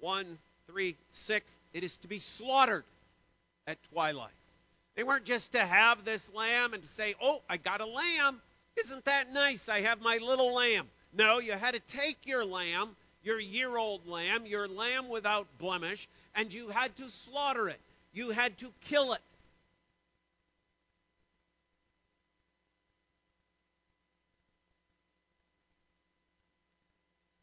1, 0.00 0.38
3, 0.68 0.96
6. 1.10 1.60
It 1.72 1.82
is 1.82 1.96
to 1.98 2.08
be 2.08 2.18
slaughtered 2.18 2.84
at 3.66 3.78
twilight. 3.92 4.30
They 4.96 5.02
weren't 5.02 5.24
just 5.24 5.52
to 5.52 5.60
have 5.60 6.04
this 6.04 6.30
lamb 6.34 6.74
and 6.74 6.82
to 6.82 6.88
say, 6.88 7.14
oh, 7.22 7.40
I 7.48 7.56
got 7.56 7.80
a 7.80 7.86
lamb. 7.86 8.40
Isn't 8.76 9.04
that 9.06 9.32
nice? 9.32 9.68
I 9.68 9.80
have 9.82 10.00
my 10.00 10.18
little 10.18 10.54
lamb. 10.54 10.86
No, 11.12 11.38
you 11.38 11.52
had 11.52 11.74
to 11.74 11.80
take 11.80 12.26
your 12.26 12.44
lamb, 12.44 12.96
your 13.22 13.40
year 13.40 13.76
old 13.76 14.06
lamb, 14.06 14.46
your 14.46 14.68
lamb 14.68 15.08
without 15.08 15.46
blemish, 15.58 16.06
and 16.34 16.52
you 16.52 16.68
had 16.68 16.94
to 16.96 17.08
slaughter 17.08 17.68
it. 17.68 17.80
You 18.12 18.30
had 18.30 18.58
to 18.58 18.72
kill 18.82 19.14
it. 19.14 19.22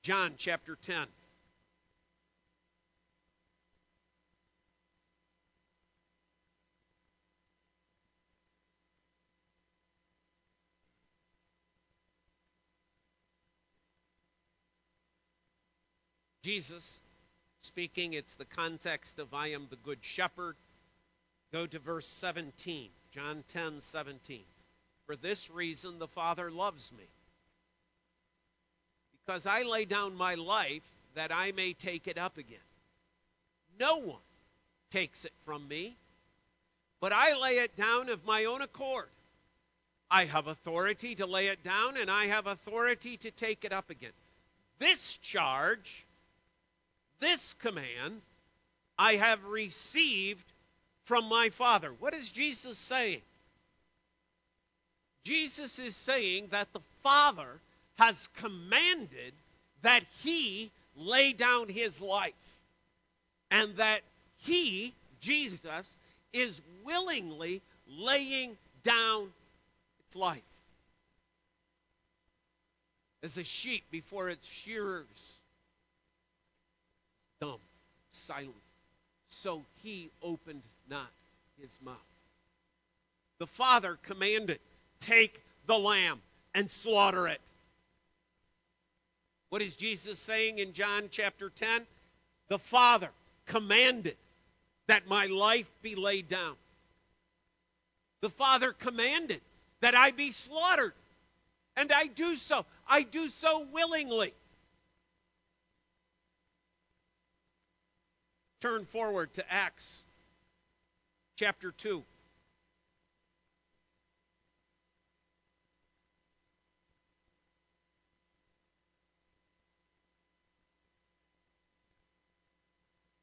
John 0.03 0.33
chapter 0.37 0.77
10. 0.83 1.07
Jesus 16.45 16.99
speaking, 17.61 18.13
it's 18.13 18.35
the 18.35 18.45
context 18.45 19.17
of 19.17 19.33
I 19.33 19.47
am 19.53 19.65
the 19.71 19.77
good 19.77 19.97
shepherd. 20.03 20.55
Go 21.51 21.65
to 21.65 21.79
verse 21.79 22.05
17, 22.05 22.89
John 23.15 23.43
10 23.51 23.81
17. 23.81 24.41
For 25.07 25.15
this 25.15 25.49
reason 25.49 25.97
the 25.97 26.07
Father 26.07 26.51
loves 26.51 26.91
me 26.91 27.05
because 29.25 29.47
I 29.47 29.63
lay 29.63 29.85
down 29.85 30.13
my 30.13 30.35
life 30.35 30.83
that 31.15 31.31
I 31.33 31.51
may 31.53 31.73
take 31.73 32.07
it 32.07 32.19
up 32.19 32.37
again. 32.37 32.59
No 33.79 33.97
one 33.97 34.21
takes 34.91 35.25
it 35.25 35.33
from 35.45 35.67
me, 35.67 35.95
but 37.01 37.11
I 37.11 37.39
lay 37.39 37.53
it 37.53 37.75
down 37.75 38.09
of 38.09 38.23
my 38.23 38.45
own 38.45 38.61
accord. 38.61 39.09
I 40.11 40.25
have 40.25 40.45
authority 40.45 41.15
to 41.15 41.25
lay 41.25 41.47
it 41.47 41.63
down, 41.63 41.97
and 41.97 42.11
I 42.11 42.27
have 42.27 42.45
authority 42.45 43.17
to 43.17 43.31
take 43.31 43.65
it 43.65 43.73
up 43.73 43.89
again. 43.89 44.13
this 44.77 45.17
charge, 45.23 46.05
this 47.25 47.55
command, 47.55 48.21
I 48.99 49.15
have 49.15 49.43
received 49.45 50.45
from 51.05 51.25
my 51.25 51.49
Father. 51.49 51.91
What 51.99 52.13
is 52.13 52.29
Jesus 52.29 52.77
saying? 52.77 53.21
Jesus 55.23 55.79
is 55.79 55.95
saying 55.95 56.49
that 56.51 56.71
the 56.71 56.81
Father 57.01 57.59
has 57.97 58.29
commanded 58.35 59.33
that 59.81 60.03
he 60.23 60.69
lay 60.95 61.33
down 61.33 61.67
his 61.67 61.99
life 61.99 62.33
and 63.49 63.75
that 63.77 64.01
he, 64.37 64.93
Jesus, 65.19 65.97
is 66.31 66.61
willingly 66.83 67.61
laying 67.87 68.55
down 68.83 69.31
its 70.05 70.15
life. 70.15 70.41
As 73.23 73.37
a 73.39 73.43
sheep 73.43 73.83
before 73.89 74.29
its 74.29 74.47
shearers, 74.47 75.39
dumb, 77.45 77.59
silent, 78.11 78.53
so 79.27 79.63
he 79.83 80.09
opened 80.21 80.61
not 80.89 81.09
his 81.61 81.77
mouth. 81.83 81.95
The 83.39 83.47
Father 83.47 83.97
commanded, 84.03 84.59
Take 85.01 85.39
the 85.67 85.77
lamb 85.77 86.21
and 86.53 86.71
slaughter 86.71 87.27
it. 87.27 87.41
What 89.49 89.61
is 89.61 89.75
Jesus 89.75 90.17
saying 90.19 90.59
in 90.59 90.73
John 90.73 91.09
chapter 91.11 91.49
10? 91.49 91.81
The 92.47 92.59
Father 92.59 93.09
commanded 93.45 94.15
that 94.87 95.07
my 95.07 95.27
life 95.27 95.69
be 95.81 95.95
laid 95.95 96.27
down. 96.27 96.55
The 98.21 98.29
Father 98.29 98.73
commanded 98.73 99.41
that 99.81 99.95
I 99.95 100.11
be 100.11 100.31
slaughtered. 100.31 100.93
And 101.77 101.91
I 101.91 102.07
do 102.07 102.37
so. 102.37 102.65
I 102.87 103.03
do 103.03 103.27
so 103.27 103.65
willingly. 103.71 104.33
Turn 108.65 108.85
forward 108.85 109.31
to 109.35 109.53
Acts 109.53 110.03
chapter 111.35 111.71
2. 111.71 112.01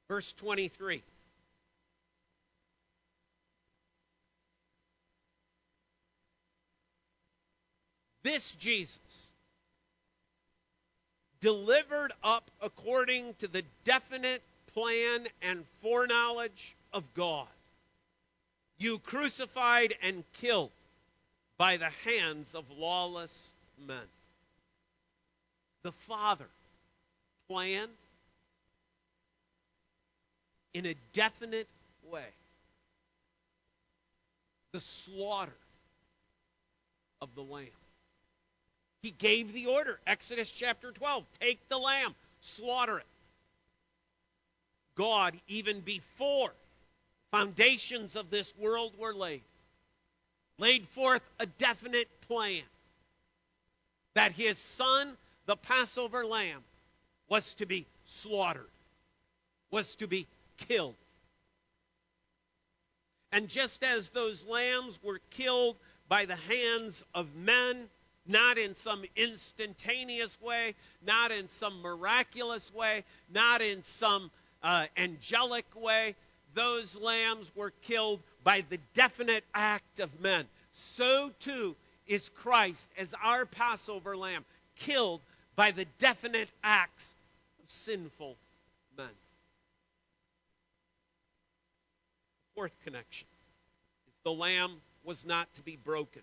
Verse 0.09 0.33
23. 0.35 1.03
This 8.23 8.55
Jesus, 8.55 9.33
delivered 11.41 12.13
up 12.23 12.49
according 12.61 13.35
to 13.39 13.49
the 13.49 13.65
definite 13.83 14.41
plan 14.75 15.27
and 15.43 15.65
foreknowledge 15.83 16.75
of 16.93 17.05
God, 17.15 17.47
you 18.79 18.99
crucified 18.99 19.95
and 20.03 20.25
killed 20.41 20.71
by 21.59 21.77
the 21.77 21.91
hands 22.05 22.55
of 22.55 22.65
lawless 22.77 23.53
men. 23.87 23.97
The 25.83 25.93
Father 25.93 26.49
planned 27.49 27.91
in 30.75 30.87
a 30.87 30.95
definite 31.13 31.69
way 32.11 32.25
the 34.73 34.81
slaughter 34.81 35.53
of 37.21 37.35
the 37.35 37.43
lamb. 37.43 37.67
He 39.03 39.11
gave 39.11 39.53
the 39.53 39.67
order, 39.67 39.99
Exodus 40.07 40.51
chapter 40.51 40.91
12 40.93 41.25
take 41.41 41.59
the 41.69 41.79
lamb, 41.79 42.15
slaughter 42.41 42.99
it. 42.99 43.07
God, 44.95 45.37
even 45.49 45.81
before 45.81 46.53
foundations 47.31 48.17
of 48.17 48.31
this 48.31 48.53
world 48.59 48.93
were 48.99 49.15
laid, 49.15 49.43
laid 50.59 50.87
forth 50.89 51.23
a 51.39 51.47
definite 51.47 52.09
plan 52.29 52.63
that 54.15 54.33
his 54.33 54.59
son, 54.59 55.17
the 55.47 55.57
Passover 55.57 56.25
lamb, 56.25 56.63
was 57.29 57.55
to 57.55 57.67
be 57.67 57.87
slaughtered, 58.05 58.69
was 59.71 59.97
to 59.97 60.07
be 60.07 60.27
killed. 60.69 60.95
And 63.33 63.49
just 63.49 63.83
as 63.83 64.11
those 64.11 64.47
lambs 64.47 64.99
were 65.03 65.21
killed 65.31 65.77
by 66.09 66.27
the 66.27 66.37
hands 66.37 67.03
of 67.15 67.35
men, 67.35 67.89
not 68.27 68.59
in 68.59 68.75
some 68.75 69.03
instantaneous 69.17 70.39
way, 70.43 70.75
not 71.05 71.33
in 71.33 71.49
some 71.49 71.81
miraculous 71.81 72.73
way, 72.75 73.05
not 73.33 73.63
in 73.63 73.83
some 73.83 74.31
uh, 74.63 74.87
angelic 74.97 75.67
way, 75.75 76.15
those 76.55 76.97
lambs 76.97 77.51
were 77.55 77.73
killed 77.83 78.21
by 78.45 78.65
the 78.69 78.79
definite 78.95 79.45
act 79.55 80.01
of 80.01 80.21
men. 80.21 80.47
So 80.73 81.31
too 81.41 81.77
is 82.07 82.29
Christ 82.31 82.89
as 82.99 83.15
our 83.23 83.47
Passover 83.47 84.17
lamb, 84.17 84.45
killed 84.77 85.21
by 85.57 85.71
the 85.71 85.87
definite 85.99 86.49
acts 86.63 87.15
of 87.63 87.71
sinful 87.71 88.37
men. 88.97 89.07
Fourth 92.55 92.75
connection 92.85 93.27
is 94.09 94.15
the 94.25 94.33
lamb 94.33 94.81
was 95.05 95.25
not 95.25 95.53
to 95.55 95.63
be 95.63 95.77
broken. 95.77 96.23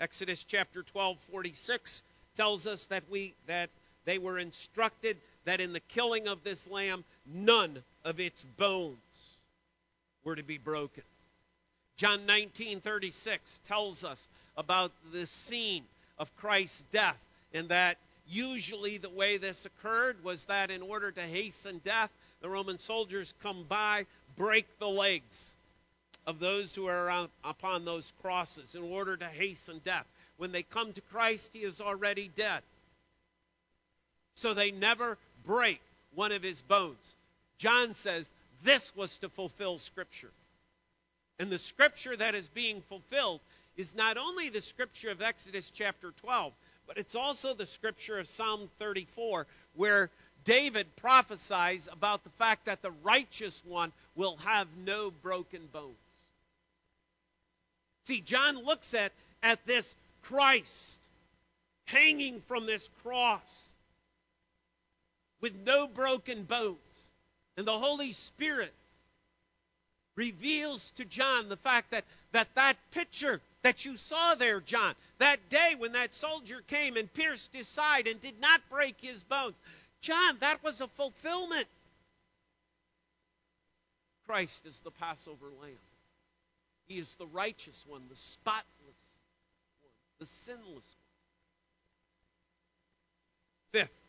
Exodus 0.00 0.42
chapter 0.44 0.82
12, 0.82 1.18
46 1.30 2.02
tells 2.36 2.66
us 2.66 2.86
that 2.86 3.04
we 3.10 3.34
that 3.46 3.70
they 4.04 4.18
were 4.18 4.38
instructed 4.38 5.16
that 5.44 5.60
in 5.60 5.72
the 5.72 5.80
killing 5.80 6.28
of 6.28 6.42
this 6.44 6.68
lamb, 6.68 7.04
none 7.26 7.82
of 8.04 8.20
its 8.20 8.44
bones 8.56 8.98
were 10.24 10.36
to 10.36 10.42
be 10.42 10.58
broken. 10.58 11.04
John 11.96 12.26
19:36 12.26 13.60
tells 13.66 14.04
us 14.04 14.28
about 14.56 14.92
the 15.12 15.26
scene 15.26 15.84
of 16.18 16.34
Christ's 16.36 16.82
death 16.92 17.20
and 17.52 17.68
that 17.70 17.98
usually 18.26 18.98
the 18.98 19.10
way 19.10 19.36
this 19.36 19.66
occurred 19.66 20.22
was 20.22 20.44
that 20.46 20.70
in 20.70 20.82
order 20.82 21.10
to 21.10 21.20
hasten 21.20 21.78
death, 21.84 22.10
the 22.40 22.48
Roman 22.48 22.78
soldiers 22.78 23.34
come 23.42 23.64
by, 23.64 24.06
break 24.36 24.66
the 24.78 24.88
legs 24.88 25.54
of 26.26 26.38
those 26.38 26.74
who 26.74 26.86
are 26.86 27.28
upon 27.44 27.84
those 27.84 28.12
crosses 28.22 28.74
in 28.74 28.82
order 28.82 29.16
to 29.16 29.26
hasten 29.26 29.80
death. 29.84 30.06
When 30.36 30.52
they 30.52 30.62
come 30.62 30.92
to 30.92 31.00
Christ, 31.00 31.50
he 31.52 31.60
is 31.60 31.80
already 31.80 32.28
dead. 32.28 32.62
So 34.34 34.54
they 34.54 34.70
never 34.70 35.18
break 35.44 35.80
one 36.14 36.32
of 36.32 36.42
his 36.42 36.62
bones. 36.62 37.16
John 37.58 37.94
says 37.94 38.30
this 38.62 38.94
was 38.96 39.18
to 39.18 39.28
fulfill 39.28 39.78
Scripture. 39.78 40.30
And 41.38 41.50
the 41.50 41.58
Scripture 41.58 42.16
that 42.16 42.34
is 42.34 42.48
being 42.48 42.82
fulfilled 42.82 43.40
is 43.76 43.94
not 43.94 44.18
only 44.18 44.48
the 44.48 44.60
Scripture 44.60 45.10
of 45.10 45.22
Exodus 45.22 45.70
chapter 45.70 46.12
12, 46.22 46.52
but 46.86 46.98
it's 46.98 47.14
also 47.14 47.54
the 47.54 47.66
Scripture 47.66 48.18
of 48.18 48.28
Psalm 48.28 48.68
34, 48.78 49.46
where 49.74 50.10
David 50.44 50.86
prophesies 50.96 51.88
about 51.90 52.24
the 52.24 52.30
fact 52.30 52.66
that 52.66 52.82
the 52.82 52.92
righteous 53.02 53.62
one 53.64 53.92
will 54.14 54.36
have 54.38 54.68
no 54.84 55.10
broken 55.10 55.66
bones. 55.72 55.94
See, 58.04 58.20
John 58.20 58.64
looks 58.64 58.92
at, 58.94 59.12
at 59.42 59.64
this 59.66 59.94
Christ 60.22 60.98
hanging 61.86 62.40
from 62.46 62.66
this 62.66 62.88
cross 63.02 63.68
with 65.40 65.54
no 65.64 65.86
broken 65.86 66.44
bones. 66.44 66.78
And 67.56 67.66
the 67.66 67.78
Holy 67.78 68.12
Spirit 68.12 68.72
reveals 70.16 70.90
to 70.92 71.04
John 71.04 71.48
the 71.48 71.56
fact 71.56 71.90
that 71.92 72.04
that, 72.32 72.48
that 72.54 72.76
picture 72.92 73.40
that 73.62 73.84
you 73.84 73.96
saw 73.96 74.34
there, 74.34 74.60
John, 74.60 74.94
that 75.18 75.48
day 75.48 75.74
when 75.76 75.92
that 75.92 76.14
soldier 76.14 76.62
came 76.68 76.96
and 76.96 77.12
pierced 77.12 77.50
his 77.52 77.68
side 77.68 78.06
and 78.06 78.20
did 78.20 78.40
not 78.40 78.60
break 78.70 78.96
his 79.00 79.22
bones, 79.24 79.54
John, 80.00 80.36
that 80.40 80.62
was 80.62 80.80
a 80.80 80.88
fulfillment. 80.88 81.66
Christ 84.26 84.64
is 84.64 84.80
the 84.80 84.92
Passover 84.92 85.46
lamb. 85.60 85.72
He 86.86 86.98
is 86.98 87.14
the 87.16 87.26
righteous 87.26 87.84
one, 87.88 88.02
the 88.08 88.16
spotless 88.16 88.64
one, 89.80 89.92
the 90.18 90.26
sinless 90.26 90.64
one. 93.72 93.82
Fifth, 93.82 93.99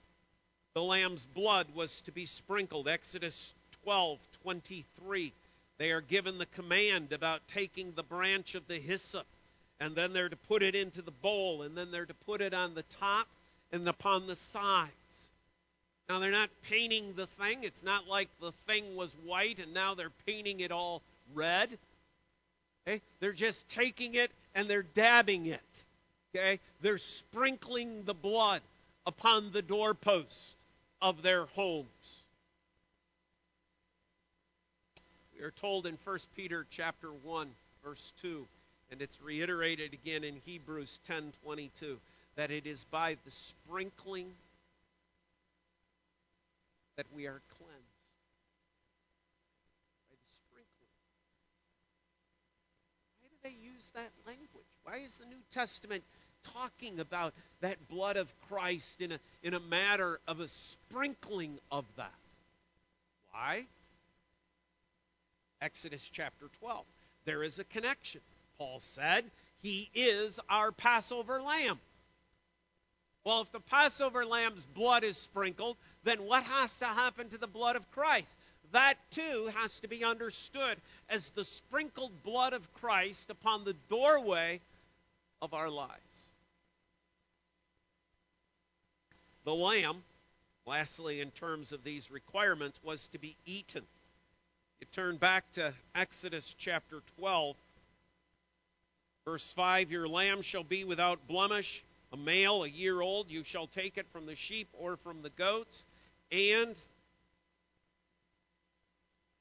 the 0.74 0.82
lamb's 0.82 1.26
blood 1.26 1.68
was 1.76 2.02
to 2.02 2.12
be 2.12 2.26
sprinkled. 2.26 2.88
Exodus 2.88 3.54
12:23. 3.86 5.34
They 5.78 5.92
are 5.92 6.02
given 6.02 6.38
the 6.38 6.46
command 6.46 7.12
about 7.12 7.48
taking 7.48 7.94
the 7.94 8.04
branch 8.04 8.56
of 8.56 8.68
the 8.68 8.80
hyssop, 8.80 9.26
and 9.80 9.96
then 9.96 10.14
they're 10.14 10.30
to 10.30 10.36
put 10.36 10.64
it 10.64 10.76
into 10.76 11.02
the 11.02 11.12
bowl, 11.12 11.64
and 11.64 11.78
then 11.78 11.92
they're 11.92 12.06
to 12.06 12.14
put 12.26 12.42
it 12.42 12.54
on 12.54 12.76
the 12.76 12.84
top 12.84 13.28
and 13.72 13.88
upon 13.88 14.28
the 14.28 14.36
sides. 14.36 14.92
Now, 16.08 16.20
they're 16.20 16.30
not 16.30 16.50
painting 16.64 17.14
the 17.16 17.28
thing. 17.28 17.64
It's 17.64 17.84
not 17.84 18.08
like 18.08 18.28
the 18.40 18.52
thing 18.68 18.96
was 18.96 19.14
white 19.26 19.60
and 19.60 19.74
now 19.74 19.96
they're 19.96 20.12
painting 20.26 20.60
it 20.60 20.72
all 20.72 21.02
red. 21.34 21.70
Okay? 22.86 23.02
They're 23.22 23.32
just 23.32 23.68
taking 23.70 24.16
it 24.16 24.30
and 24.54 24.68
they're 24.68 24.84
dabbing 24.84 25.46
it. 25.46 25.86
Okay? 26.36 26.60
They're 26.82 26.98
sprinkling 26.98 28.04
the 28.04 28.14
blood 28.14 28.62
upon 29.06 29.54
the 29.54 29.62
doorposts 29.62 30.56
of 31.02 31.22
their 31.22 31.46
homes. 31.48 32.24
We 35.38 35.44
are 35.44 35.52
told 35.52 35.88
in 35.88 35.98
1 36.04 36.20
Peter 36.36 36.66
chapter 36.70 37.12
1 37.12 37.50
verse 37.84 38.14
2 38.22 38.48
and 38.92 39.02
it's 39.02 39.22
reiterated 39.22 39.94
again 39.94 40.24
in 40.24 40.36
Hebrews 40.46 41.00
10:22 41.08 42.00
that 42.36 42.52
it 42.52 42.68
is 42.68 42.84
by 42.86 43.18
the 43.26 43.32
sprinkling 43.32 44.36
that 46.98 47.06
we 47.14 47.26
are 47.26 47.42
cleansed. 47.58 47.98
By 50.10 50.16
the 50.16 50.36
sprinkling. 50.50 50.92
Why 53.22 53.28
do 53.30 53.36
they 53.44 53.66
use 53.66 53.92
that 53.96 54.12
language? 54.28 54.66
Why 54.84 54.98
is 54.98 55.18
the 55.18 55.26
New 55.26 55.42
Testament 55.52 56.04
talking 56.54 57.00
about 57.00 57.34
that 57.62 57.88
blood 57.88 58.18
of 58.18 58.34
Christ 58.50 59.02
in 59.02 59.12
a, 59.12 59.20
in 59.44 59.54
a 59.54 59.60
matter 59.60 60.20
of 60.28 60.40
a 60.40 60.48
sprinkling 60.48 61.60
of 61.72 61.86
that? 61.98 62.14
Why? 63.32 63.66
Exodus 65.62 66.10
chapter 66.12 66.48
12. 66.60 66.86
There 67.26 67.44
is 67.44 67.60
a 67.60 67.64
connection. 67.64 68.22
Paul 68.58 68.80
said, 68.80 69.24
He 69.62 69.90
is 69.94 70.40
our 70.50 70.72
Passover 70.72 71.42
lamb. 71.42 71.80
Well, 73.24 73.42
if 73.42 73.52
the 73.52 73.60
Passover 73.60 74.26
lamb's 74.26 74.66
blood 74.66 75.04
is 75.04 75.18
sprinkled, 75.18 75.78
then 76.04 76.26
what 76.26 76.44
has 76.44 76.80
to 76.80 76.86
happen 76.86 77.30
to 77.30 77.38
the 77.38 77.48
blood 77.48 77.76
of 77.76 77.90
Christ? 77.92 78.36
That 78.72 78.96
too 79.12 79.52
has 79.56 79.80
to 79.82 79.88
be 79.88 80.04
understood 80.04 80.78
as 81.10 81.30
the 81.32 81.44
sprinkled 81.44 82.24
blood 82.24 82.54
of 82.54 82.74
Christ 82.76 83.30
upon 83.30 83.64
the 83.64 83.76
doorway 83.90 84.62
of 85.42 85.54
our 85.54 85.70
lives. 85.70 85.92
The 89.44 89.54
lamb, 89.54 90.04
lastly, 90.66 91.22
in 91.22 91.32
terms 91.32 91.72
of 91.72 91.84
these 91.84 92.12
requirements, 92.12 92.80
was 92.84 93.08
to 93.08 93.18
be 93.18 93.36
eaten. 93.46 93.84
You 94.80 94.88
turn 94.92 95.18
back 95.18 95.52
to 95.54 95.74
Exodus 95.96 96.56
chapter 96.58 97.02
12, 97.18 97.56
verse 99.26 99.54
5 99.54 99.92
Your 99.92 100.08
lamb 100.08 100.42
shall 100.42 100.64
be 100.64 100.84
without 100.84 101.28
blemish 101.28 101.84
a 102.12 102.18
male, 102.18 102.64
a 102.64 102.68
year 102.68 103.00
old, 103.02 103.32
you 103.32 103.44
shall 103.44 103.68
take 103.68 103.98
it 103.98 104.06
from 104.12 104.26
the 104.26 104.36
sheep 104.36 104.68
or 104.74 104.98
from 104.98 105.22
the 105.22 105.30
goats, 105.30 105.86
and 106.32 106.76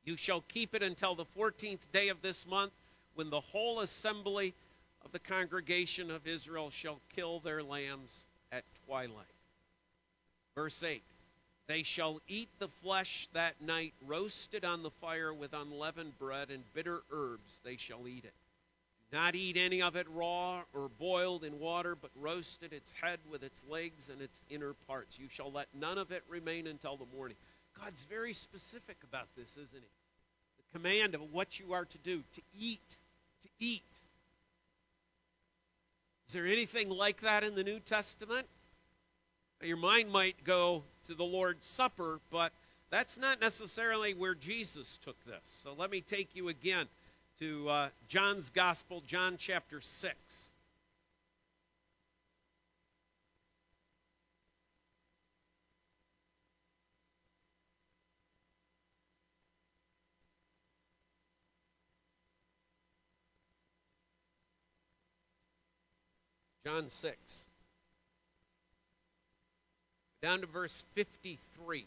you 0.05 0.17
shall 0.17 0.43
keep 0.43 0.75
it 0.75 0.83
until 0.83 1.15
the 1.15 1.25
14th 1.37 1.81
day 1.93 2.09
of 2.09 2.23
this 2.23 2.47
month, 2.47 2.73
when 3.15 3.29
the 3.29 3.41
whole 3.41 3.81
assembly 3.81 4.55
of 5.05 5.11
the 5.11 5.19
congregation 5.19 6.11
of 6.11 6.27
Israel 6.27 6.71
shall 6.71 7.01
kill 7.17 7.41
their 7.41 7.63
lambs 7.63 8.25
at 8.53 8.65
twilight. 8.87 9.27
Verse 10.55 10.83
8 10.83 11.03
They 11.67 11.83
shall 11.83 12.21
eat 12.29 12.49
the 12.59 12.69
flesh 12.83 13.29
that 13.33 13.61
night, 13.61 13.95
roasted 14.07 14.65
on 14.65 14.83
the 14.83 14.91
fire 14.91 15.33
with 15.33 15.53
unleavened 15.53 16.19
bread 16.19 16.51
and 16.51 16.65
bitter 16.75 17.03
herbs, 17.11 17.61
they 17.65 17.77
shall 17.77 18.07
eat 18.09 18.25
it. 18.25 18.35
Not 19.13 19.35
eat 19.35 19.57
any 19.57 19.83
of 19.83 19.97
it 19.97 20.07
raw 20.09 20.63
or 20.73 20.89
boiled 20.89 21.43
in 21.43 21.59
water, 21.59 21.97
but 21.97 22.13
roasted 22.15 22.73
its 22.73 22.93
head 23.03 23.19
with 23.29 23.43
its 23.43 23.65
legs 23.69 24.09
and 24.09 24.23
its 24.23 24.41
inner 24.49 24.75
parts. 24.87 25.19
You 25.19 25.29
shall 25.29 25.51
let 25.51 25.67
none 25.75 25.99
of 25.99 26.13
it 26.13 26.23
remain 26.29 26.69
until 26.69 26.97
the 26.97 27.07
morning. 27.17 27.37
God's 27.83 28.05
very 28.05 28.35
specific 28.35 28.97
about 29.03 29.27
this, 29.37 29.51
isn't 29.53 29.73
he? 29.73 29.89
The 30.59 30.79
command 30.79 31.17
of 31.17 31.33
what 31.33 31.59
you 31.59 31.73
are 31.73 31.87
to 31.87 31.99
do, 31.99 32.23
to 32.35 32.43
eat, 32.57 32.97
to 33.43 33.49
eat. 33.59 33.83
Is 36.29 36.35
there 36.35 36.47
anything 36.47 36.89
like 36.89 37.23
that 37.23 37.43
in 37.43 37.57
the 37.57 37.65
New 37.65 37.81
Testament? 37.81 38.47
Your 39.63 39.77
mind 39.77 40.11
might 40.11 40.43
go 40.45 40.83
to 41.07 41.15
the 41.15 41.25
Lord's 41.25 41.67
Supper, 41.67 42.19
but 42.31 42.51
that's 42.89 43.19
not 43.19 43.43
necessarily 43.43 44.15
where 44.15 44.35
Jesus 44.35 44.99
took 45.05 45.23
this. 45.27 45.61
So 45.63 45.75
let 45.77 45.91
me 45.91 46.01
take 46.01 46.35
you 46.35 46.49
again 46.49 46.87
to 47.41 47.69
uh, 47.69 47.89
John's 48.09 48.49
Gospel, 48.51 49.03
John 49.07 49.37
chapter 49.39 49.83
6. 49.83 50.51
John 66.65 66.89
6. 66.89 67.50
Down 70.23 70.41
to 70.41 70.47
verse 70.47 70.85
53. 70.95 71.87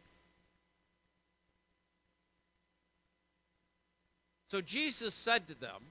So 4.49 4.61
Jesus 4.61 5.13
said 5.13 5.47
to 5.47 5.59
them, 5.59 5.81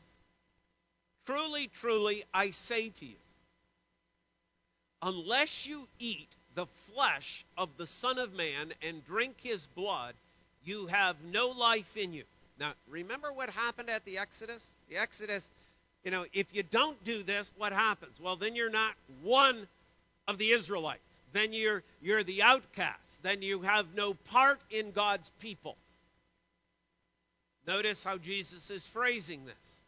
Truly, 1.27 1.69
truly, 1.81 2.25
I 2.35 2.51
say 2.51 2.89
to 2.89 3.07
you, 3.07 3.17
unless 5.03 5.67
you 5.67 5.87
eat 5.99 6.29
the 6.55 6.67
flesh 6.67 7.45
of 7.57 7.69
the 7.77 7.87
Son 7.87 8.19
of 8.19 8.35
Man 8.35 8.73
and 8.83 9.05
drink 9.07 9.37
his 9.43 9.67
blood, 9.69 10.15
you 10.65 10.87
have 10.87 11.17
no 11.33 11.49
life 11.49 11.97
in 11.97 12.13
you. 12.13 12.25
Now, 12.59 12.73
remember 12.89 13.33
what 13.33 13.51
happened 13.51 13.91
at 13.91 14.05
the 14.05 14.19
Exodus? 14.19 14.65
The 14.89 14.97
Exodus, 14.97 15.49
you 16.05 16.11
know, 16.11 16.25
if 16.33 16.47
you 16.53 16.63
don't 16.63 17.03
do 17.05 17.23
this, 17.23 17.51
what 17.57 17.73
happens? 17.73 18.21
Well, 18.21 18.37
then 18.37 18.55
you're 18.55 18.71
not 18.71 18.95
one 19.23 19.67
of 20.29 20.39
the 20.39 20.53
Israelites. 20.53 21.01
Then 21.33 21.53
you're 21.53 21.83
you're 22.01 22.25
the 22.25 22.43
outcast. 22.43 23.23
Then 23.23 23.43
you 23.43 23.63
have 23.63 23.95
no 23.95 24.15
part 24.15 24.61
in 24.71 24.93
God's 24.93 25.31
people. 25.41 25.77
Notice 27.67 28.03
how 28.03 28.19
Jesus 28.19 28.71
is 28.71 28.87
phrasing 28.89 29.45
this. 29.45 29.81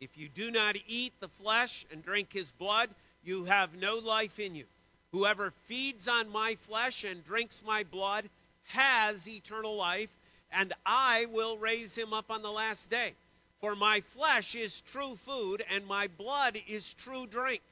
If 0.00 0.16
you 0.16 0.28
do 0.28 0.50
not 0.50 0.76
eat 0.86 1.12
the 1.20 1.28
flesh 1.42 1.86
and 1.92 2.04
drink 2.04 2.32
his 2.32 2.52
blood, 2.52 2.90
you 3.22 3.44
have 3.44 3.74
no 3.74 3.96
life 3.96 4.38
in 4.38 4.54
you. 4.54 4.64
Whoever 5.12 5.52
feeds 5.66 6.06
on 6.06 6.28
my 6.28 6.56
flesh 6.62 7.04
and 7.04 7.24
drinks 7.24 7.62
my 7.66 7.84
blood 7.84 8.28
has 8.64 9.26
eternal 9.26 9.76
life, 9.76 10.10
and 10.52 10.72
I 10.84 11.26
will 11.26 11.56
raise 11.58 11.96
him 11.96 12.12
up 12.12 12.30
on 12.30 12.42
the 12.42 12.50
last 12.50 12.90
day. 12.90 13.14
For 13.60 13.74
my 13.74 14.02
flesh 14.02 14.54
is 14.54 14.82
true 14.82 15.16
food, 15.24 15.64
and 15.70 15.86
my 15.86 16.08
blood 16.08 16.60
is 16.68 16.94
true 16.94 17.26
drink. 17.26 17.62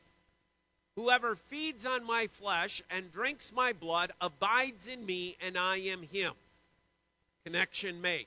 Whoever 0.97 1.37
feeds 1.37 1.85
on 1.85 2.05
my 2.05 2.27
flesh 2.27 2.83
and 2.91 3.13
drinks 3.13 3.53
my 3.53 3.75
blood 3.75 4.13
abides 4.21 4.89
in 4.89 5.05
me, 5.05 5.37
and 5.43 5.57
I 5.57 5.77
am 5.77 6.03
him. 6.03 6.33
Connection 7.45 8.01
made. 8.01 8.27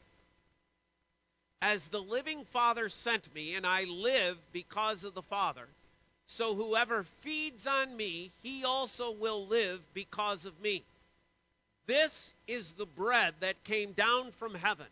As 1.62 1.88
the 1.88 2.02
living 2.02 2.46
Father 2.46 2.88
sent 2.88 3.34
me, 3.34 3.56
and 3.56 3.66
I 3.66 3.86
live 3.86 4.38
because 4.54 5.04
of 5.04 5.16
the 5.16 5.24
Father, 5.24 5.68
so 6.28 6.54
whoever 6.54 7.04
feeds 7.22 7.66
on 7.66 7.98
me, 7.98 8.32
he 8.44 8.64
also 8.64 9.12
will 9.12 9.48
live 9.48 9.82
because 9.96 10.46
of 10.46 10.62
me. 10.62 10.84
This 11.88 12.34
is 12.48 12.74
the 12.74 12.86
bread 12.86 13.34
that 13.40 13.64
came 13.64 13.94
down 13.94 14.32
from 14.34 14.54
heaven, 14.54 14.86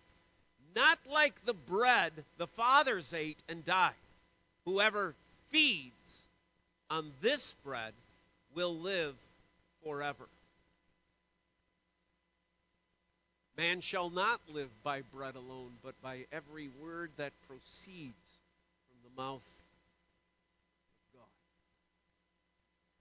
not 0.76 0.98
like 1.08 1.46
the 1.46 1.54
bread 1.54 2.12
the 2.38 2.48
fathers 2.48 3.14
ate 3.14 3.38
and 3.48 3.64
died. 3.64 3.94
Whoever 4.66 5.14
feeds 5.50 5.94
on 6.90 7.12
this 7.22 7.54
bread 7.64 7.94
will 8.56 8.76
live 8.76 9.16
forever. 9.84 10.28
Man 13.58 13.82
shall 13.82 14.12
not 14.12 14.40
live 14.54 14.70
by 14.84 15.02
bread 15.14 15.36
alone, 15.36 15.72
but 15.84 16.00
by 16.04 16.26
every 16.32 16.70
word 16.80 17.10
that 17.18 17.34
proceeds 17.48 18.40
from 18.88 18.98
the 19.04 19.22
mouth 19.22 19.42
of 19.42 21.20
God. 21.20 21.26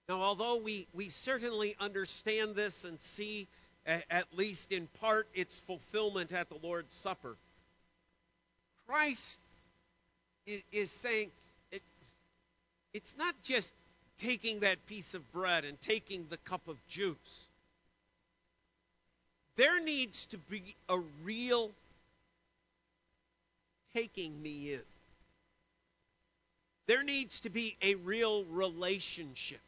Now, 0.09 0.23
although 0.23 0.57
we, 0.57 0.87
we 0.95 1.11
certainly 1.11 1.77
understand 1.79 2.55
this 2.55 2.85
and 2.85 2.99
see, 3.01 3.49
at 3.87 4.27
least 4.35 4.73
in 4.73 4.89
part, 5.01 5.29
its 5.35 5.59
fulfillment 5.67 6.33
at 6.33 6.49
the 6.49 6.57
Lord's 6.63 6.95
Supper, 6.95 7.37
Christ 8.87 9.39
is, 10.73 10.91
saying 10.91 11.31
it's 12.97 13.17
not 13.17 13.35
just 13.43 13.73
taking 14.19 14.61
that 14.61 14.85
piece 14.87 15.15
of 15.15 15.33
bread 15.33 15.65
and 15.65 15.81
taking 15.81 16.27
the 16.31 16.39
cup 16.39 16.67
of 16.69 16.77
juice 16.89 17.49
there 19.57 19.81
needs 19.81 20.27
to 20.27 20.39
be 20.39 20.77
a 20.89 20.99
real 21.25 21.71
taking 23.95 24.43
me 24.43 24.75
in. 24.75 24.83
There 26.87 27.03
needs 27.03 27.41
to 27.41 27.51
be 27.51 27.77
a 27.83 27.95
real 27.97 28.45
relationship 28.45 29.61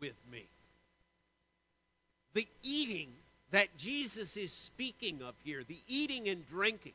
with 0.00 0.14
me. 0.30 0.46
The 2.34 2.46
eating 2.62 3.08
that 3.50 3.76
Jesus 3.76 4.36
is 4.36 4.52
speaking 4.52 5.20
of 5.22 5.34
here, 5.44 5.62
the 5.66 5.78
eating 5.88 6.28
and 6.28 6.48
drinking, 6.48 6.92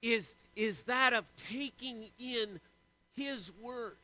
is, 0.00 0.34
is 0.56 0.82
that 0.82 1.12
of 1.12 1.24
taking 1.50 2.04
in 2.18 2.60
His 3.16 3.52
Word, 3.60 3.96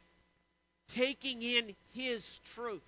taking 0.88 1.42
in 1.42 1.74
His 1.92 2.38
truth 2.54 2.82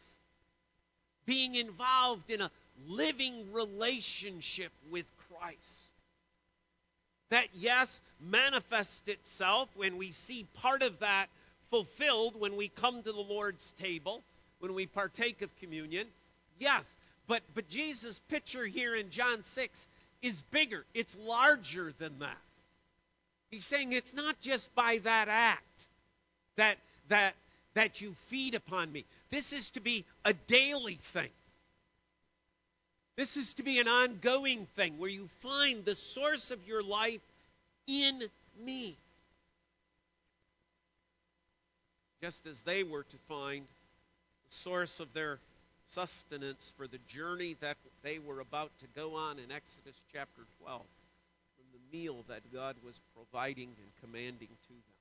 being 1.27 1.57
involved 1.57 2.31
in 2.31 2.41
a 2.41 2.51
living 2.89 3.53
relationship 3.53 4.73
with 4.91 5.05
Christ. 5.29 5.91
That, 7.31 7.49
yes, 7.55 8.01
manifests 8.21 9.03
itself 9.07 9.69
when 9.75 9.97
we 9.97 10.13
see 10.13 10.47
part 10.63 10.83
of 10.83 11.01
that 11.01 11.27
fulfilled 11.71 12.39
when 12.39 12.57
we 12.57 12.69
come 12.69 13.03
to 13.03 13.13
the 13.13 13.21
Lord's 13.21 13.75
table, 13.81 14.23
when 14.61 14.75
we 14.75 14.87
partake 14.87 15.43
of 15.43 15.55
communion. 15.57 16.07
Yes, 16.61 16.97
but, 17.27 17.43
but 17.55 17.69
Jesus' 17.69 18.21
picture 18.29 18.65
here 18.65 18.95
in 18.95 19.11
John 19.11 19.43
6 19.43 19.89
is 20.23 20.41
bigger, 20.53 20.85
it's 20.95 21.17
larger 21.27 21.93
than 21.99 22.21
that. 22.21 22.39
He's 23.51 23.67
saying 23.67 23.93
it's 23.93 24.15
not 24.15 24.41
just 24.41 24.73
by 24.75 24.99
that 25.05 25.29
act 25.29 25.63
that, 26.57 26.79
that, 27.09 27.35
that 27.77 28.01
you 28.01 28.15
feed 28.29 28.55
upon 28.55 28.91
me. 28.91 29.05
This 29.31 29.53
is 29.53 29.71
to 29.73 29.81
be 29.81 30.07
a 30.25 30.33
daily 30.33 30.99
thing. 31.13 31.29
This 33.17 33.37
is 33.37 33.53
to 33.55 33.63
be 33.63 33.79
an 33.81 33.87
ongoing 33.87 34.67
thing 34.77 34.99
where 34.99 35.11
you 35.11 35.29
find 35.41 35.85
the 35.85 35.95
source 35.95 36.51
of 36.51 36.67
your 36.67 36.83
life 36.83 37.21
in 37.87 38.23
me. 38.65 38.97
Just 42.23 42.47
as 42.47 42.63
they 42.63 42.83
were 42.83 43.05
to 43.05 43.17
find 43.29 43.63
the 44.49 44.57
source 44.57 44.99
of 44.99 45.13
their 45.13 45.39
sustenance 45.89 46.73
for 46.79 46.87
the 46.87 46.99
journey 47.09 47.57
that 47.61 47.77
they 48.03 48.19
were 48.19 48.41
about 48.41 48.71
to 48.81 48.87
go 48.99 49.17
on 49.17 49.39
in 49.39 49.53
Exodus 49.53 50.01
chapter 50.15 50.43
12 50.63 50.81
from 50.81 51.67
the 51.73 51.97
meal 51.97 52.25
that 52.29 52.41
God 52.55 52.77
was 52.83 52.99
providing 53.15 53.69
and 53.69 53.91
commanding 54.03 54.49
to 54.49 54.73
them. 54.73 54.96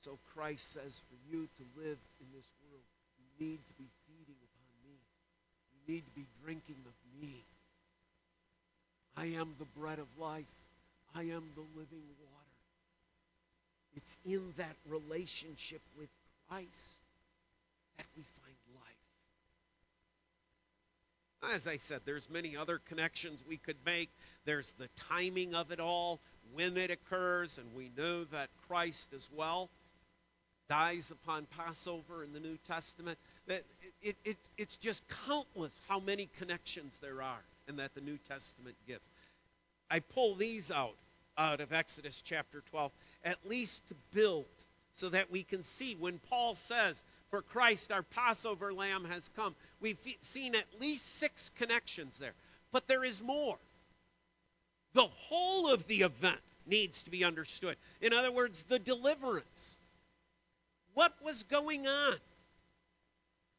So 0.00 0.18
Christ 0.34 0.72
says, 0.72 1.02
for 1.08 1.16
you 1.30 1.48
to 1.58 1.64
live 1.76 1.98
in 2.20 2.26
this 2.34 2.50
world, 2.64 2.84
you 3.18 3.26
need 3.46 3.60
to 3.68 3.74
be 3.74 3.88
feeding 4.06 4.40
upon 4.40 4.88
me. 4.88 4.96
You 5.72 5.80
need 5.94 6.04
to 6.06 6.12
be 6.12 6.26
drinking 6.42 6.82
of 6.86 6.94
me. 7.22 7.44
I 9.16 9.26
am 9.38 9.54
the 9.58 9.66
bread 9.78 9.98
of 9.98 10.06
life. 10.18 10.46
I 11.14 11.22
am 11.22 11.50
the 11.54 11.66
living 11.76 12.02
water. 12.22 12.56
It's 13.94 14.16
in 14.24 14.54
that 14.56 14.76
relationship 14.88 15.82
with 15.98 16.08
Christ 16.48 17.00
that 17.98 18.06
we 18.16 18.22
find 18.40 18.56
life. 18.74 18.84
As 21.54 21.66
I 21.66 21.76
said, 21.76 22.00
there's 22.06 22.30
many 22.30 22.56
other 22.56 22.78
connections 22.88 23.44
we 23.46 23.58
could 23.58 23.76
make. 23.84 24.08
There's 24.46 24.72
the 24.78 24.88
timing 25.10 25.54
of 25.54 25.72
it 25.72 25.80
all, 25.80 26.20
when 26.54 26.76
it 26.76 26.90
occurs, 26.90 27.58
and 27.58 27.66
we 27.76 27.90
know 27.96 28.24
that 28.24 28.48
Christ 28.66 29.12
as 29.14 29.28
well 29.36 29.70
dies 30.70 31.10
upon 31.10 31.46
Passover 31.58 32.22
in 32.22 32.32
the 32.32 32.38
New 32.38 32.56
Testament. 32.68 33.18
That 33.48 33.64
it, 34.00 34.16
it, 34.24 34.36
it's 34.56 34.76
just 34.76 35.02
countless 35.26 35.72
how 35.88 35.98
many 35.98 36.30
connections 36.38 36.96
there 37.02 37.20
are 37.20 37.42
and 37.66 37.80
that 37.80 37.94
the 37.94 38.00
New 38.00 38.18
Testament 38.28 38.76
gives. 38.86 39.02
I 39.90 39.98
pull 39.98 40.36
these 40.36 40.70
out 40.70 40.94
out 41.36 41.60
of 41.60 41.72
Exodus 41.72 42.22
chapter 42.24 42.62
12, 42.70 42.92
at 43.24 43.36
least 43.44 43.86
to 43.88 43.94
build 44.12 44.46
so 44.94 45.08
that 45.08 45.30
we 45.30 45.42
can 45.42 45.64
see 45.64 45.96
when 45.98 46.20
Paul 46.30 46.54
says, 46.54 47.02
For 47.30 47.42
Christ 47.42 47.90
our 47.90 48.02
Passover 48.02 48.72
lamb 48.72 49.04
has 49.06 49.28
come, 49.36 49.56
we've 49.80 49.98
seen 50.20 50.54
at 50.54 50.66
least 50.80 51.18
six 51.18 51.50
connections 51.58 52.16
there. 52.18 52.34
But 52.70 52.86
there 52.86 53.04
is 53.04 53.20
more. 53.20 53.56
The 54.92 55.06
whole 55.06 55.72
of 55.72 55.86
the 55.88 56.02
event 56.02 56.40
needs 56.66 57.02
to 57.04 57.10
be 57.10 57.24
understood. 57.24 57.76
In 58.00 58.12
other 58.12 58.30
words, 58.30 58.62
the 58.68 58.78
deliverance. 58.78 59.76
What 61.00 61.14
was 61.24 61.44
going 61.44 61.88
on? 61.88 62.16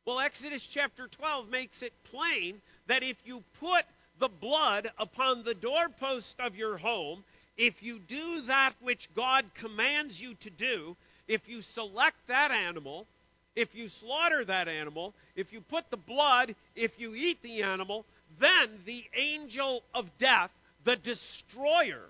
Well, 0.06 0.19
Exodus 0.19 0.63
chapter 0.63 1.08
12 1.08 1.49
makes 1.49 1.82
it 1.82 1.91
plain 2.04 2.62
that 2.86 3.01
if 3.01 3.17
you 3.25 3.43
put 3.60 3.84
the 4.19 4.30
blood 4.30 4.91
upon 4.99 5.41
the 5.41 5.56
doorpost 5.56 6.39
of 6.39 6.56
your 6.56 6.77
home, 6.77 7.23
if 7.58 7.82
you 7.82 7.97
do 7.97 8.41
that 8.41 8.73
which 8.82 9.10
God 9.15 9.43
commands 9.56 10.21
you 10.21 10.36
to 10.36 10.51
do, 10.51 10.95
if 11.27 11.49
you 11.49 11.63
select 11.63 12.15
that 12.27 12.51
animal, 12.51 13.08
if 13.56 13.73
you 13.73 13.88
slaughter 13.88 14.45
that 14.45 14.67
animal, 14.67 15.15
if 15.36 15.51
you 15.51 15.62
put 15.62 15.89
the 15.89 15.97
blood, 15.97 16.54
if 16.75 16.99
you 16.99 17.15
eat 17.15 17.41
the 17.41 17.63
animal, 17.63 18.06
then 18.39 18.69
the 18.86 19.04
angel 19.15 19.82
of 19.95 20.15
death, 20.19 20.51
the 20.84 20.95
destroyer, 20.95 22.06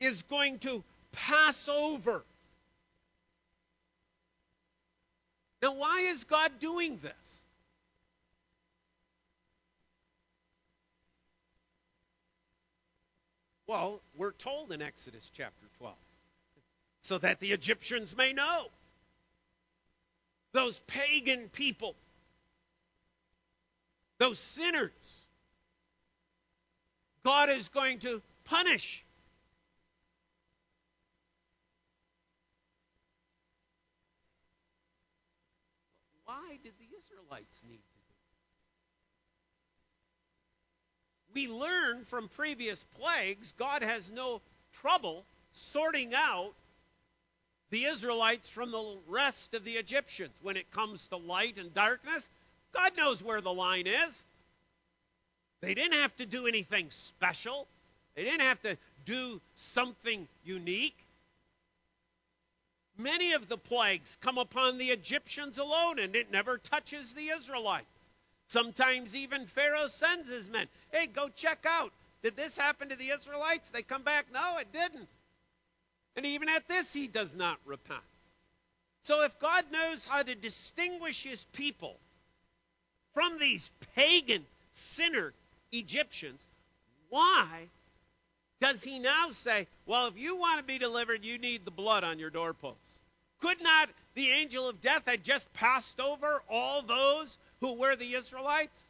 is 0.00 0.22
going 0.22 0.58
to 0.58 0.82
pass 1.12 1.68
over. 1.68 2.24
Now, 5.62 5.74
why 5.74 6.00
is 6.10 6.24
God 6.24 6.52
doing 6.58 6.98
this? 7.02 7.42
Well, 13.66 14.00
we're 14.16 14.32
told 14.32 14.72
in 14.72 14.82
Exodus 14.82 15.30
chapter 15.32 15.66
12 15.78 15.94
so 17.02 17.18
that 17.18 17.40
the 17.40 17.52
Egyptians 17.52 18.16
may 18.16 18.32
know. 18.32 18.66
Those 20.52 20.80
pagan 20.88 21.48
people, 21.50 21.94
those 24.18 24.40
sinners, 24.40 25.28
God 27.24 27.50
is 27.50 27.68
going 27.68 28.00
to 28.00 28.20
punish. 28.44 29.04
Why 36.30 36.58
did 36.62 36.74
the 36.78 36.86
Israelites 36.96 37.60
need 37.66 37.78
to 37.78 37.98
do 41.34 41.44
it? 41.44 41.48
we 41.48 41.48
learn 41.48 42.04
from 42.04 42.28
previous 42.28 42.84
plagues, 43.00 43.52
God 43.58 43.82
has 43.82 44.08
no 44.12 44.40
trouble 44.80 45.24
sorting 45.52 46.14
out 46.14 46.52
the 47.70 47.86
Israelites 47.86 48.48
from 48.48 48.70
the 48.70 48.96
rest 49.08 49.54
of 49.54 49.64
the 49.64 49.72
Egyptians. 49.72 50.36
When 50.40 50.56
it 50.56 50.70
comes 50.70 51.08
to 51.08 51.16
light 51.16 51.58
and 51.58 51.74
darkness, 51.74 52.28
God 52.72 52.96
knows 52.96 53.24
where 53.24 53.40
the 53.40 53.52
line 53.52 53.88
is. 53.88 54.22
They 55.62 55.74
didn't 55.74 55.98
have 55.98 56.14
to 56.18 56.26
do 56.26 56.46
anything 56.46 56.86
special, 56.90 57.66
they 58.14 58.22
didn't 58.22 58.42
have 58.42 58.62
to 58.62 58.76
do 59.04 59.40
something 59.56 60.28
unique. 60.44 60.96
Many 63.02 63.32
of 63.32 63.48
the 63.48 63.56
plagues 63.56 64.16
come 64.20 64.38
upon 64.38 64.76
the 64.76 64.90
Egyptians 64.90 65.58
alone, 65.58 65.98
and 65.98 66.14
it 66.14 66.30
never 66.30 66.58
touches 66.58 67.14
the 67.14 67.28
Israelites. 67.28 67.86
Sometimes 68.48 69.14
even 69.14 69.46
Pharaoh 69.46 69.86
sends 69.86 70.28
his 70.28 70.50
men. 70.50 70.66
Hey, 70.92 71.06
go 71.06 71.28
check 71.28 71.64
out. 71.66 71.92
Did 72.22 72.36
this 72.36 72.58
happen 72.58 72.88
to 72.88 72.96
the 72.96 73.10
Israelites? 73.10 73.70
They 73.70 73.82
come 73.82 74.02
back, 74.02 74.26
no, 74.32 74.58
it 74.58 74.72
didn't. 74.72 75.08
And 76.16 76.26
even 76.26 76.48
at 76.48 76.68
this, 76.68 76.92
he 76.92 77.06
does 77.06 77.34
not 77.34 77.58
repent. 77.64 78.00
So 79.02 79.22
if 79.22 79.38
God 79.38 79.64
knows 79.72 80.06
how 80.06 80.22
to 80.22 80.34
distinguish 80.34 81.22
his 81.22 81.44
people 81.52 81.96
from 83.14 83.38
these 83.38 83.70
pagan 83.94 84.44
sinner 84.72 85.32
Egyptians, 85.72 86.40
why 87.08 87.68
does 88.60 88.84
he 88.84 88.98
now 88.98 89.30
say, 89.30 89.66
well, 89.86 90.06
if 90.06 90.18
you 90.18 90.36
want 90.36 90.58
to 90.58 90.64
be 90.64 90.78
delivered, 90.78 91.24
you 91.24 91.38
need 91.38 91.64
the 91.64 91.70
blood 91.70 92.04
on 92.04 92.18
your 92.18 92.30
doorposts? 92.30 92.98
Could 93.40 93.62
not 93.62 93.88
the 94.14 94.30
angel 94.30 94.68
of 94.68 94.82
death 94.82 95.04
have 95.06 95.22
just 95.22 95.52
passed 95.54 95.98
over 95.98 96.42
all 96.50 96.82
those 96.82 97.38
who 97.60 97.74
were 97.74 97.96
the 97.96 98.14
Israelites? 98.14 98.88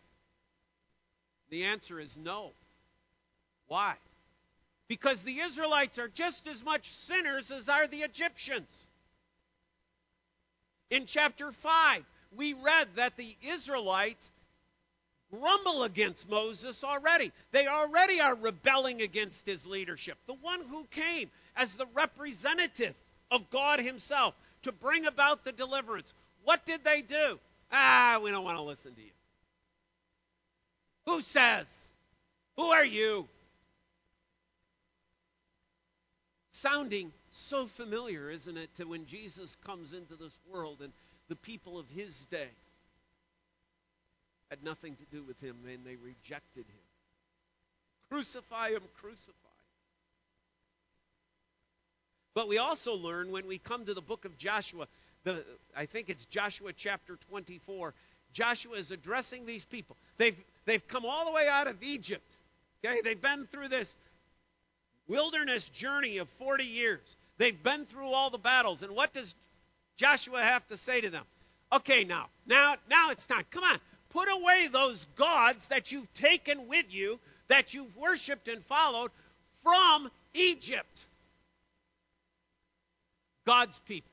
The 1.50 1.64
answer 1.64 2.00
is 2.00 2.16
no. 2.16 2.50
Why? 3.68 3.94
Because 4.88 5.22
the 5.22 5.38
Israelites 5.38 5.98
are 6.00 6.08
just 6.08 6.48
as 6.48 6.64
much 6.64 6.90
sinners 6.90 7.52
as 7.52 7.68
are 7.68 7.86
the 7.86 8.02
Egyptians. 8.02 8.68
In 10.90 11.06
chapter 11.06 11.52
5, 11.52 12.04
we 12.36 12.54
read 12.54 12.88
that 12.96 13.16
the 13.16 13.36
Israelites 13.42 14.30
grumble 15.30 15.84
against 15.84 16.28
Moses 16.28 16.82
already. 16.84 17.32
They 17.52 17.66
already 17.66 18.20
are 18.20 18.34
rebelling 18.34 19.02
against 19.02 19.46
his 19.46 19.66
leadership, 19.66 20.18
the 20.26 20.34
one 20.34 20.60
who 20.68 20.84
came 20.90 21.30
as 21.56 21.76
the 21.76 21.86
representative 21.94 22.94
of 23.30 23.50
God 23.50 23.80
himself 23.80 24.34
to 24.62 24.72
bring 24.72 25.06
about 25.06 25.44
the 25.44 25.52
deliverance. 25.52 26.12
What 26.44 26.64
did 26.66 26.84
they 26.84 27.02
do? 27.02 27.38
Ah, 27.72 28.18
we 28.22 28.30
don't 28.30 28.44
want 28.44 28.58
to 28.58 28.62
listen 28.62 28.94
to 28.94 29.00
you. 29.00 29.10
Who 31.06 31.20
says? 31.20 31.66
Who 32.56 32.66
are 32.66 32.84
you? 32.84 33.28
Sounding 36.52 37.12
so 37.30 37.66
familiar, 37.66 38.30
isn't 38.30 38.56
it, 38.56 38.74
to 38.76 38.84
when 38.84 39.06
Jesus 39.06 39.56
comes 39.64 39.92
into 39.92 40.16
this 40.16 40.38
world 40.52 40.78
and 40.82 40.92
the 41.28 41.36
people 41.36 41.78
of 41.78 41.88
his 41.88 42.26
day 42.26 42.48
had 44.50 44.62
nothing 44.64 44.96
to 44.96 45.04
do 45.10 45.22
with 45.22 45.40
him 45.40 45.56
and 45.72 45.84
they 45.86 45.96
rejected 45.96 46.66
him. 46.66 46.84
Crucify 48.10 48.70
him, 48.70 48.82
crucify. 49.00 49.32
But 52.34 52.48
we 52.48 52.58
also 52.58 52.96
learn 52.96 53.30
when 53.30 53.46
we 53.46 53.58
come 53.58 53.86
to 53.86 53.94
the 53.94 54.02
book 54.02 54.24
of 54.24 54.36
Joshua, 54.36 54.86
the, 55.24 55.44
I 55.76 55.86
think 55.86 56.10
it's 56.10 56.26
Joshua 56.26 56.72
chapter 56.72 57.16
24, 57.30 57.94
Joshua 58.32 58.76
is 58.76 58.90
addressing 58.90 59.46
these 59.46 59.64
people. 59.64 59.96
They've, 60.16 60.36
they've 60.64 60.86
come 60.86 61.04
all 61.04 61.26
the 61.26 61.32
way 61.32 61.48
out 61.48 61.66
of 61.66 61.82
Egypt. 61.82 62.28
Okay, 62.84 63.00
they've 63.02 63.20
been 63.20 63.46
through 63.46 63.68
this 63.68 63.96
wilderness 65.08 65.68
journey 65.68 66.18
of 66.18 66.28
40 66.38 66.64
years. 66.64 67.16
They've 67.38 67.60
been 67.60 67.86
through 67.86 68.08
all 68.08 68.30
the 68.30 68.38
battles. 68.38 68.82
And 68.82 68.94
what 68.94 69.12
does 69.12 69.34
Joshua 69.96 70.40
have 70.40 70.66
to 70.68 70.76
say 70.76 71.00
to 71.00 71.10
them? 71.10 71.24
Okay, 71.72 72.04
now, 72.04 72.26
now, 72.46 72.76
now 72.88 73.10
it's 73.10 73.26
time. 73.26 73.44
Come 73.50 73.64
on, 73.64 73.78
put 74.10 74.28
away 74.28 74.68
those 74.68 75.06
gods 75.16 75.66
that 75.68 75.90
you've 75.92 76.12
taken 76.14 76.68
with 76.68 76.86
you, 76.90 77.18
that 77.48 77.74
you've 77.74 77.96
worshipped 77.96 78.48
and 78.48 78.64
followed 78.66 79.10
from 79.62 80.10
Egypt. 80.34 81.06
God's 83.46 83.78
people, 83.80 84.10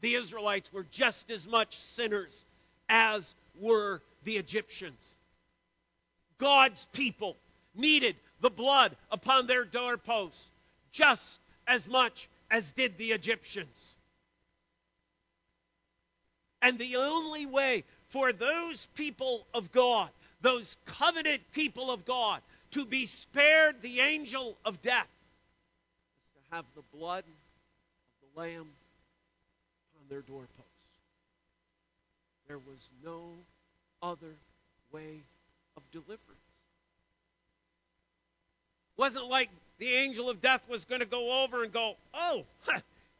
the 0.00 0.14
Israelites, 0.14 0.72
were 0.72 0.86
just 0.90 1.30
as 1.30 1.48
much 1.48 1.76
sinners 1.76 2.44
as 2.88 3.34
were 3.60 4.02
the 4.24 4.36
Egyptians. 4.36 5.16
God's 6.38 6.86
people 6.92 7.36
needed 7.74 8.16
the 8.40 8.50
blood 8.50 8.96
upon 9.10 9.46
their 9.46 9.64
doorposts 9.64 10.50
just 10.92 11.40
as 11.66 11.88
much 11.88 12.28
as 12.50 12.72
did 12.72 12.98
the 12.98 13.12
Egyptians. 13.12 13.96
And 16.62 16.78
the 16.78 16.96
only 16.96 17.46
way 17.46 17.84
for 18.16 18.32
those 18.32 18.86
people 18.94 19.46
of 19.52 19.70
God, 19.72 20.08
those 20.40 20.74
covenant 20.86 21.42
people 21.52 21.90
of 21.90 22.06
God, 22.06 22.40
to 22.70 22.86
be 22.86 23.04
spared 23.04 23.82
the 23.82 24.00
angel 24.00 24.56
of 24.64 24.80
death 24.80 25.06
is 26.24 26.48
to 26.48 26.56
have 26.56 26.64
the 26.74 26.96
blood 26.96 27.24
of 27.24 28.34
the 28.34 28.40
Lamb 28.40 28.62
on 28.62 30.08
their 30.08 30.22
doorposts. 30.22 30.54
There 32.48 32.56
was 32.56 32.88
no 33.04 33.20
other 34.02 34.34
way 34.92 35.20
of 35.76 35.82
deliverance. 35.92 36.22
It 38.96 39.00
wasn't 39.00 39.28
like 39.28 39.50
the 39.76 39.92
angel 39.92 40.30
of 40.30 40.40
death 40.40 40.62
was 40.70 40.86
going 40.86 41.00
to 41.00 41.06
go 41.06 41.44
over 41.44 41.64
and 41.64 41.70
go, 41.70 41.96
oh, 42.14 42.44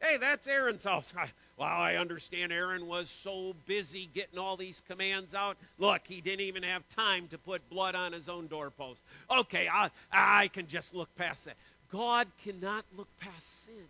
hey, 0.01 0.17
that's 0.17 0.47
Aaron's 0.47 0.83
house. 0.83 1.11
Well, 1.57 1.67
I 1.67 1.95
understand 1.95 2.51
Aaron 2.51 2.87
was 2.87 3.09
so 3.09 3.55
busy 3.65 4.09
getting 4.13 4.37
all 4.37 4.57
these 4.57 4.81
commands 4.87 5.33
out. 5.33 5.57
Look, 5.79 6.01
he 6.07 6.21
didn't 6.21 6.41
even 6.41 6.63
have 6.63 6.87
time 6.89 7.27
to 7.29 7.37
put 7.37 7.67
blood 7.69 7.95
on 7.95 8.13
his 8.13 8.29
own 8.29 8.47
doorpost. 8.47 9.01
Okay, 9.29 9.67
I, 9.67 9.89
I 10.11 10.49
can 10.49 10.67
just 10.67 10.93
look 10.93 11.09
past 11.15 11.45
that. 11.45 11.55
God 11.91 12.27
cannot 12.43 12.85
look 12.95 13.07
past 13.19 13.65
sin. 13.65 13.87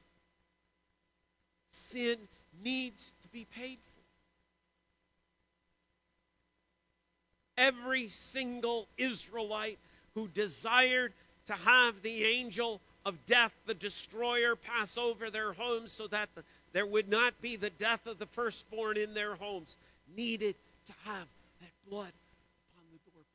Sin 1.71 2.17
needs 2.63 3.11
to 3.23 3.27
be 3.29 3.45
paid 3.55 3.77
for. 3.77 3.91
Every 7.57 8.07
single 8.09 8.87
Israelite 8.97 9.79
who 10.13 10.27
desired 10.27 11.11
to 11.47 11.53
have 11.53 12.01
the 12.01 12.23
angel 12.25 12.79
of 13.07 13.25
death, 13.25 13.53
the 13.65 13.73
destroyer, 13.73 14.57
pass 14.57 14.97
over 14.97 15.29
their 15.29 15.53
homes 15.53 15.93
so 15.93 16.07
that 16.07 16.27
the, 16.35 16.43
there 16.73 16.85
would 16.85 17.07
not 17.07 17.41
be 17.41 17.55
the 17.55 17.69
death 17.69 18.05
of 18.05 18.19
the 18.19 18.25
firstborn 18.25 18.97
in 18.97 19.13
their 19.13 19.33
homes, 19.35 19.77
needed 20.17 20.55
to 20.87 20.93
have 21.05 21.27
that 21.61 21.71
blood 21.89 22.11
upon 22.73 22.83
the 22.91 22.99
doorposts. 23.09 23.31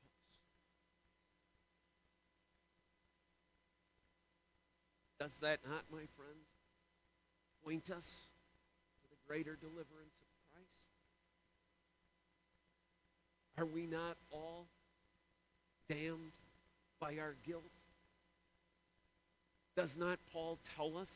Does 5.19 5.33
that 5.41 5.61
not, 5.67 5.85
my 5.91 6.05
friends, 6.19 6.49
point 7.65 7.91
us 7.91 8.27
to 9.03 9.09
the 9.09 9.17
greater 9.27 9.57
deliverance 9.57 10.19
of 10.21 10.29
Christ? 10.53 10.89
Are 13.57 13.65
we 13.65 13.87
not 13.87 14.19
all 14.31 14.67
damned 15.89 16.33
by 17.01 17.17
our 17.19 17.37
guilt? 17.47 17.63
Does 19.77 19.97
not 19.97 20.19
Paul 20.33 20.59
tell 20.77 20.99
us 20.99 21.09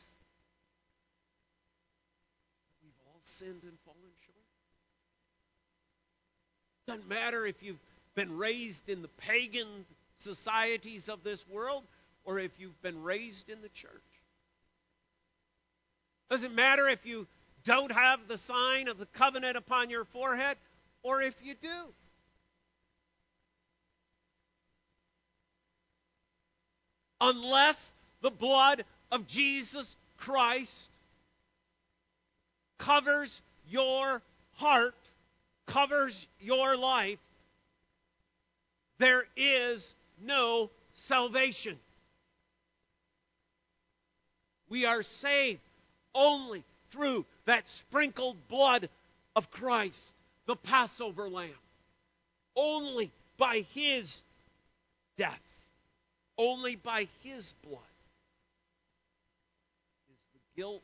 that 2.71 2.83
we've 2.83 2.91
all 3.07 3.19
sinned 3.21 3.63
and 3.63 3.77
fallen 3.85 3.99
short? 4.25 4.37
Doesn't 6.87 7.07
matter 7.07 7.45
if 7.45 7.61
you've 7.61 7.79
been 8.15 8.37
raised 8.37 8.89
in 8.89 9.01
the 9.01 9.09
pagan 9.09 9.67
societies 10.17 11.07
of 11.09 11.23
this 11.23 11.47
world 11.47 11.83
or 12.25 12.39
if 12.39 12.51
you've 12.59 12.81
been 12.81 13.03
raised 13.03 13.49
in 13.49 13.61
the 13.61 13.69
church. 13.69 13.91
Doesn't 16.29 16.55
matter 16.55 16.87
if 16.89 17.05
you 17.05 17.27
don't 17.63 17.91
have 17.91 18.27
the 18.27 18.37
sign 18.37 18.87
of 18.87 18.97
the 18.97 19.05
covenant 19.07 19.55
upon 19.55 19.89
your 19.89 20.03
forehead 20.05 20.57
or 21.03 21.21
if 21.21 21.35
you 21.43 21.53
do. 21.53 21.93
Unless 27.21 27.93
the 28.21 28.31
blood 28.31 28.83
of 29.11 29.27
Jesus 29.27 29.95
Christ 30.17 30.89
covers 32.77 33.41
your 33.69 34.21
heart, 34.55 34.95
covers 35.65 36.27
your 36.39 36.75
life, 36.75 37.19
there 38.97 39.23
is 39.35 39.95
no 40.25 40.69
salvation. 40.93 41.77
We 44.69 44.85
are 44.85 45.03
saved 45.03 45.61
only 46.15 46.63
through 46.89 47.25
that 47.45 47.67
sprinkled 47.69 48.35
blood 48.47 48.89
of 49.35 49.51
Christ, 49.51 50.13
the 50.45 50.55
Passover 50.55 51.29
lamb. 51.29 51.49
Only 52.55 53.11
by 53.37 53.65
his 53.75 54.23
death, 55.15 55.39
only 56.37 56.75
by 56.75 57.07
his 57.21 57.53
blood 57.63 57.81
guilt 60.57 60.83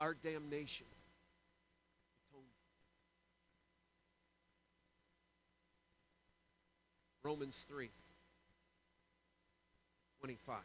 of 0.00 0.06
our 0.06 0.14
damnation. 0.14 0.86
Romans 7.22 7.66
3 7.68 7.88
25. 10.20 10.56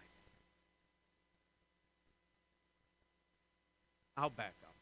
I'll 4.18 4.30
back 4.30 4.54
up. 4.64 4.76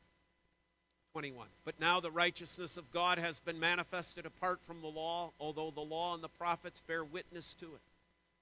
21. 1.13 1.47
But 1.65 1.79
now 1.79 2.01
the 2.01 2.11
righteousness 2.11 2.77
of 2.77 2.91
God 2.91 3.17
has 3.17 3.39
been 3.39 3.59
manifested 3.59 4.25
apart 4.25 4.59
from 4.67 4.81
the 4.81 4.87
law, 4.87 5.31
although 5.39 5.71
the 5.71 5.81
law 5.81 6.13
and 6.13 6.23
the 6.23 6.29
prophets 6.29 6.81
bear 6.87 7.03
witness 7.03 7.53
to 7.55 7.65
it. 7.65 7.81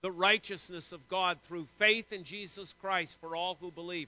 The 0.01 0.11
righteousness 0.11 0.91
of 0.91 1.07
God 1.07 1.37
through 1.47 1.67
faith 1.77 2.11
in 2.11 2.23
Jesus 2.23 2.73
Christ 2.81 3.19
for 3.19 3.35
all 3.35 3.57
who 3.59 3.71
believe. 3.71 4.07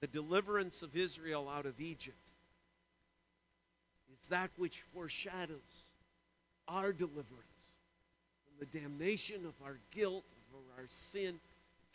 The 0.00 0.06
deliverance 0.06 0.82
of 0.82 0.96
Israel 0.96 1.48
out 1.48 1.66
of 1.66 1.80
Egypt 1.80 2.16
is 4.12 4.28
that 4.28 4.50
which 4.56 4.82
foreshadows 4.94 5.58
our 6.68 6.92
deliverance 6.92 7.24
from 8.44 8.54
the 8.60 8.78
damnation 8.78 9.44
of 9.46 9.54
our 9.64 9.78
guilt, 9.90 10.24
of 10.52 10.78
our 10.78 10.86
sin, 10.88 11.38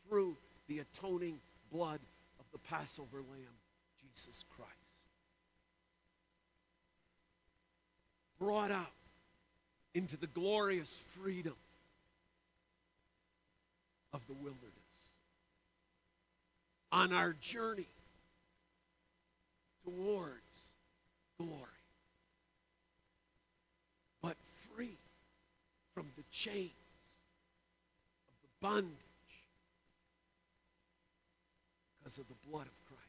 through 0.07 0.35
the 0.67 0.79
atoning 0.79 1.39
blood 1.71 1.99
of 2.39 2.45
the 2.51 2.57
Passover 2.69 3.17
lamb, 3.17 3.55
Jesus 4.01 4.43
Christ. 4.55 4.71
Brought 8.39 8.71
out 8.71 8.91
into 9.93 10.17
the 10.17 10.27
glorious 10.27 11.01
freedom 11.21 11.55
of 14.11 14.21
the 14.27 14.33
wilderness 14.33 14.82
on 16.93 17.11
our 17.11 17.33
journey 17.41 17.87
towards 19.83 20.37
glory. 21.39 21.59
But 24.21 24.37
free 24.75 24.99
from 25.95 26.05
the 26.15 26.23
chains 26.31 26.69
of 28.29 28.35
the 28.43 28.67
bondage 28.67 28.93
because 31.97 32.19
of 32.19 32.27
the 32.27 32.47
blood 32.47 32.67
of 32.67 32.85
Christ. 32.85 33.01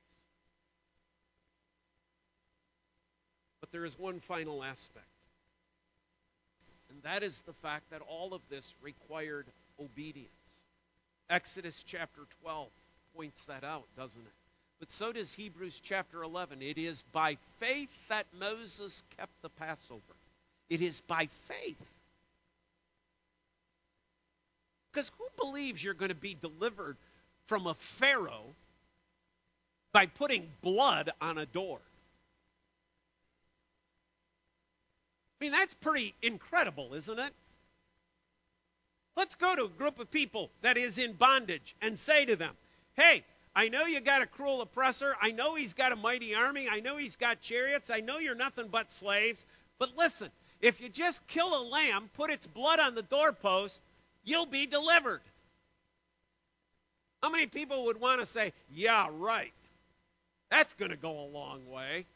But 3.61 3.71
there 3.71 3.85
is 3.85 3.99
one 3.99 4.19
final 4.19 4.65
aspect. 4.65 5.05
And 6.89 7.03
that 7.03 7.23
is 7.23 7.43
the 7.43 7.53
fact 7.53 7.91
that 7.91 8.01
all 8.01 8.33
of 8.33 8.41
this 8.49 8.75
required 8.83 9.47
obedience. 9.79 10.31
Exodus 11.29 11.85
chapter 11.87 12.23
12 12.43 12.69
points 13.17 13.45
that 13.45 13.65
out, 13.65 13.85
doesn't 13.97 14.21
it? 14.21 14.33
But 14.81 14.91
so 14.91 15.13
does 15.13 15.33
Hebrews 15.33 15.81
chapter 15.83 16.23
11. 16.23 16.61
It 16.63 16.79
is 16.79 17.03
by 17.13 17.39
faith 17.61 17.91
that 18.09 18.27
Moses 18.39 19.03
kept 19.17 19.33
the 19.43 19.49
Passover. 19.51 20.01
It 20.69 20.83
is 20.83 21.01
by 21.03 21.29
faith. 21.49 21.77
Because 24.93 25.11
who 25.19 25.27
believes 25.43 25.83
you're 25.83 25.95
going 25.95 26.11
to 26.11 26.15
be 26.15 26.37
delivered 26.41 26.97
from 27.47 27.67
a 27.67 27.75
Pharaoh 27.75 28.55
by 29.93 30.07
putting 30.07 30.49
blood 30.63 31.11
on 31.21 31.39
a 31.39 31.47
door? 31.47 31.79
I 35.41 35.45
mean, 35.45 35.53
that's 35.53 35.75
pretty 35.75 36.15
incredible, 36.23 36.95
isn't 36.95 37.19
it? 37.19 37.33
Let's 39.17 39.35
go 39.37 39.55
to 39.55 39.65
a 39.65 39.69
group 39.69 40.01
of 40.01 40.11
people 40.11 40.51
that 40.63 40.77
is 40.77 40.99
in 40.99 41.13
bondage 41.13 41.77
and 41.81 41.99
say 41.99 42.25
to 42.25 42.37
them, 42.37 42.55
hey, 42.97 43.25
I 43.55 43.69
know 43.69 43.85
you 43.85 44.01
got 44.01 44.23
a 44.23 44.27
cruel 44.27 44.61
oppressor. 44.63 45.15
I 45.21 45.31
know 45.31 45.55
he's 45.55 45.75
got 45.75 45.93
a 45.93 45.97
mighty 45.97 46.35
army. 46.35 46.69
I 46.69 46.81
know 46.81 46.97
he's 46.97 47.17
got 47.17 47.41
chariots. 47.41 47.91
I 47.91 48.01
know 48.01 48.19
you're 48.19 48.35
nothing 48.35 48.69
but 48.69 48.91
slaves. 48.91 49.45
But 49.79 49.97
listen, 49.97 50.31
if 50.61 50.81
you 50.81 50.89
just 50.89 51.27
kill 51.27 51.61
a 51.61 51.63
lamb, 51.63 52.11
put 52.15 52.31
its 52.31 52.47
blood 52.47 52.81
on 52.81 52.95
the 52.95 53.03
doorpost, 53.03 53.81
you'll 54.25 54.47
be 54.47 54.67
delivered. 54.67 55.21
How 57.23 57.31
many 57.31 57.47
people 57.47 57.87
would 57.87 58.01
want 58.01 58.21
to 58.21 58.27
say, 58.27 58.53
yeah, 58.73 59.09
right? 59.13 59.53
That's 60.51 60.75
going 60.75 60.91
to 60.91 60.97
go 60.97 61.21
a 61.21 61.29
long 61.29 61.69
way. 61.71 62.07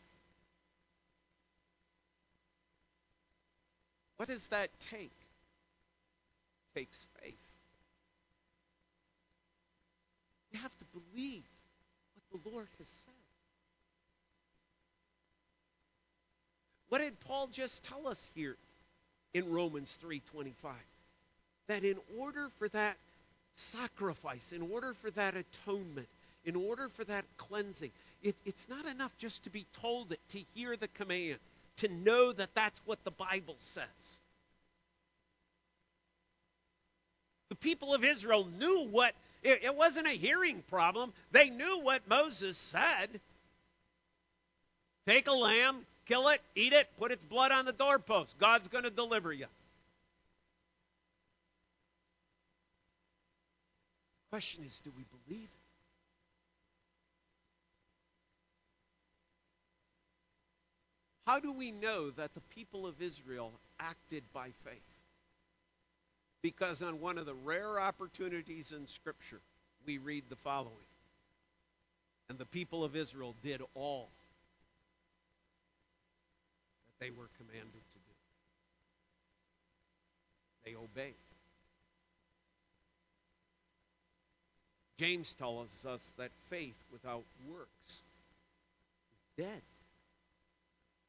What 4.16 4.28
does 4.28 4.48
that 4.48 4.70
take? 4.80 5.12
It 6.74 6.80
takes 6.80 7.06
faith. 7.22 7.47
You 10.53 10.59
have 10.61 10.76
to 10.78 10.84
believe 10.86 11.44
what 12.14 12.42
the 12.42 12.51
Lord 12.51 12.66
has 12.78 12.88
said. 12.88 13.14
What 16.88 16.99
did 16.99 17.18
Paul 17.20 17.49
just 17.49 17.84
tell 17.84 18.09
us 18.09 18.30
here 18.34 18.57
in 19.34 19.51
Romans 19.51 19.99
3:25? 20.03 20.72
That 21.66 21.84
in 21.84 21.99
order 22.16 22.49
for 22.59 22.68
that 22.70 22.96
sacrifice, 23.55 24.53
in 24.53 24.62
order 24.62 24.94
for 24.94 25.11
that 25.12 25.36
atonement, 25.36 26.09
in 26.44 26.57
order 26.57 26.88
for 26.88 27.05
that 27.05 27.26
cleansing, 27.36 27.92
it, 28.22 28.36
it's 28.46 28.68
not 28.68 28.86
enough 28.86 29.16
just 29.18 29.44
to 29.44 29.51
be 29.51 29.66
told 29.82 30.12
it, 30.12 30.20
to 30.30 30.38
hear 30.55 30.76
the 30.76 30.88
command 30.88 31.38
to 31.78 31.88
know 31.88 32.32
that 32.32 32.55
that's 32.55 32.80
what 32.84 33.03
the 33.05 33.11
Bible 33.11 33.57
says. 33.59 34.20
The 37.51 37.57
people 37.57 37.94
of 37.94 38.05
Israel 38.05 38.46
knew 38.59 38.88
what, 38.90 39.14
it, 39.43 39.64
it 39.64 39.74
wasn't 39.74 40.07
a 40.07 40.11
hearing 40.11 40.62
problem. 40.68 41.12
They 41.32 41.51
knew 41.51 41.80
what 41.80 42.09
Moses 42.09 42.57
said. 42.57 43.20
Take 45.07 45.26
a 45.26 45.32
lamb, 45.32 45.86
kill 46.07 46.28
it, 46.28 46.41
eat 46.55 46.72
it, 46.72 46.89
put 46.99 47.12
its 47.12 47.24
blood 47.24 47.53
on 47.53 47.64
the 47.64 47.72
doorpost. 47.72 48.39
God's 48.39 48.68
going 48.68 48.84
to 48.84 48.91
deliver 48.91 49.32
you. 49.32 49.47
The 54.26 54.30
question 54.30 54.64
is 54.64 54.78
do 54.80 54.93
we 54.97 55.05
believe 55.26 55.45
it? 55.45 55.51
How 61.26 61.41
do 61.41 61.53
we 61.53 61.72
know 61.72 62.11
that 62.12 62.34
the 62.34 62.41
people 62.55 62.86
of 62.86 63.03
Israel 63.03 63.53
acted 63.78 64.24
by 64.32 64.51
faith? 64.64 64.88
Because 66.43 66.82
on 66.82 67.01
one 67.01 67.18
of 67.18 67.26
the 67.26 67.34
rare 67.34 67.80
opportunities 67.80 68.72
in 68.72 68.86
Scripture, 68.86 69.41
we 69.86 69.99
read 69.99 70.24
the 70.28 70.36
following 70.36 70.74
And 72.28 72.39
the 72.39 72.47
people 72.47 72.84
of 72.84 72.95
Israel 72.95 73.34
did 73.43 73.61
all 73.74 74.09
that 76.86 77.05
they 77.05 77.11
were 77.11 77.28
commanded 77.39 77.72
to 77.72 77.99
do. 77.99 78.14
They 80.64 80.74
obeyed. 80.76 81.14
James 84.99 85.32
tells 85.34 85.84
us 85.86 86.12
that 86.18 86.30
faith 86.51 86.76
without 86.93 87.24
works 87.49 87.68
is 87.86 89.45
dead 89.45 89.62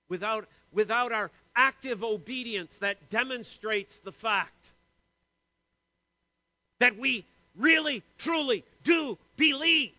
without, 0.10 0.48
without 0.74 1.12
our 1.12 1.32
active 1.56 2.04
obedience 2.04 2.78
that 2.80 3.10
demonstrates 3.10 4.00
the 4.00 4.12
fact 4.12 4.72
that 6.80 6.98
we 6.98 7.26
really, 7.58 8.04
truly 8.18 8.64
do 8.84 9.18
believe, 9.38 9.92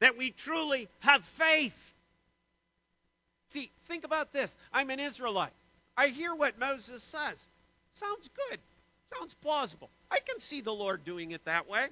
that 0.00 0.16
we 0.16 0.30
truly 0.30 0.88
have 1.00 1.24
faith. 1.24 1.76
See, 3.50 3.70
think 3.86 4.04
about 4.04 4.32
this. 4.32 4.56
I'm 4.72 4.90
an 4.90 5.00
Israelite. 5.00 5.52
I 5.96 6.08
hear 6.08 6.34
what 6.34 6.58
Moses 6.58 7.02
says. 7.02 7.46
Sounds 7.94 8.28
good. 8.50 8.58
Sounds 9.16 9.34
plausible. 9.34 9.90
I 10.10 10.18
can 10.18 10.40
see 10.40 10.60
the 10.60 10.72
Lord 10.72 11.04
doing 11.04 11.30
it 11.30 11.44
that 11.44 11.68
way. 11.68 11.86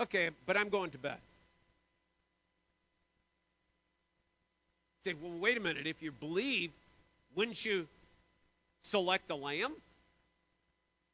Okay, 0.00 0.30
but 0.46 0.56
I'm 0.56 0.68
going 0.68 0.90
to 0.90 0.98
bed. 0.98 1.18
say, 5.06 5.14
well, 5.22 5.38
wait 5.38 5.56
a 5.56 5.60
minute. 5.60 5.86
If 5.86 6.02
you 6.02 6.10
believe, 6.10 6.72
wouldn't 7.36 7.64
you 7.64 7.86
select 8.82 9.28
the 9.28 9.36
lamb? 9.36 9.72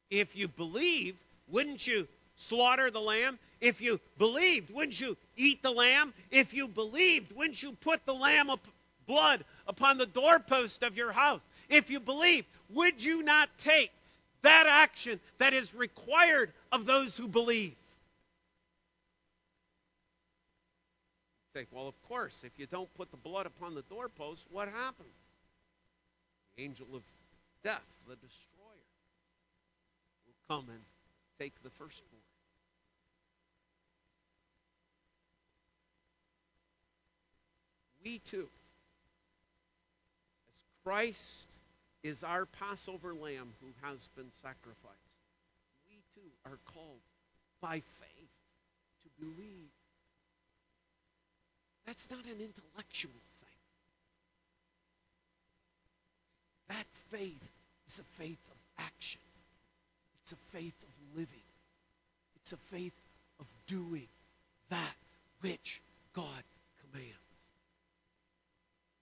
If 0.09 0.35
you 0.35 0.47
believe, 0.47 1.15
wouldn't 1.47 1.85
you 1.85 2.07
slaughter 2.35 2.91
the 2.91 3.01
lamb? 3.01 3.39
If 3.61 3.81
you 3.81 3.99
believed, 4.17 4.73
wouldn't 4.73 4.99
you 4.99 5.17
eat 5.37 5.61
the 5.63 5.71
lamb? 5.71 6.13
If 6.31 6.53
you 6.53 6.67
believed, 6.67 7.31
wouldn't 7.35 7.61
you 7.61 7.71
put 7.73 8.05
the 8.05 8.13
lamb 8.13 8.49
up, 8.49 8.67
blood 9.07 9.43
upon 9.67 9.97
the 9.97 10.05
doorpost 10.05 10.83
of 10.83 10.97
your 10.97 11.11
house? 11.11 11.41
If 11.69 11.89
you 11.89 11.99
believed, 11.99 12.47
would 12.71 13.03
you 13.03 13.23
not 13.23 13.49
take 13.59 13.91
that 14.41 14.65
action 14.67 15.19
that 15.37 15.53
is 15.53 15.73
required 15.73 16.51
of 16.71 16.85
those 16.85 17.17
who 17.17 17.27
believe? 17.27 17.75
say, 21.53 21.67
well, 21.71 21.87
of 21.87 22.01
course, 22.09 22.43
if 22.43 22.57
you 22.57 22.65
don't 22.65 22.91
put 22.95 23.11
the 23.11 23.17
blood 23.17 23.45
upon 23.45 23.75
the 23.75 23.83
doorpost, 23.83 24.43
what 24.51 24.67
happens? 24.67 25.13
The 26.57 26.63
angel 26.63 26.87
of 26.95 27.03
death, 27.63 27.83
the 28.07 28.15
destroyer, 28.15 28.52
come 30.53 30.65
and 30.69 30.81
take 31.39 31.53
the 31.63 31.69
firstborn. 31.71 32.21
We 38.03 38.19
too, 38.19 38.49
as 40.49 40.57
Christ 40.83 41.47
is 42.03 42.23
our 42.23 42.45
Passover 42.45 43.13
lamb 43.15 43.53
who 43.61 43.87
has 43.87 44.09
been 44.15 44.29
sacrificed, 44.41 45.17
we 45.89 45.95
too 46.13 46.29
are 46.45 46.59
called 46.73 46.99
by 47.61 47.79
faith 47.79 48.29
to 49.03 49.25
believe 49.25 49.71
that's 51.87 52.09
not 52.11 52.25
an 52.25 52.39
intellectual 52.39 53.11
thing. 53.11 53.59
That 56.69 56.85
faith 57.09 57.51
is 57.87 57.99
a 57.99 58.21
faith 58.21 58.39
of 58.51 58.85
action. 58.85 59.21
It's 60.23 60.31
a 60.31 60.57
faith 60.57 60.75
of 60.83 61.17
living. 61.17 61.43
It's 62.37 62.53
a 62.53 62.57
faith 62.75 62.93
of 63.39 63.45
doing 63.67 64.07
that 64.69 64.95
which 65.41 65.81
God 66.13 66.43
commands. 66.81 67.13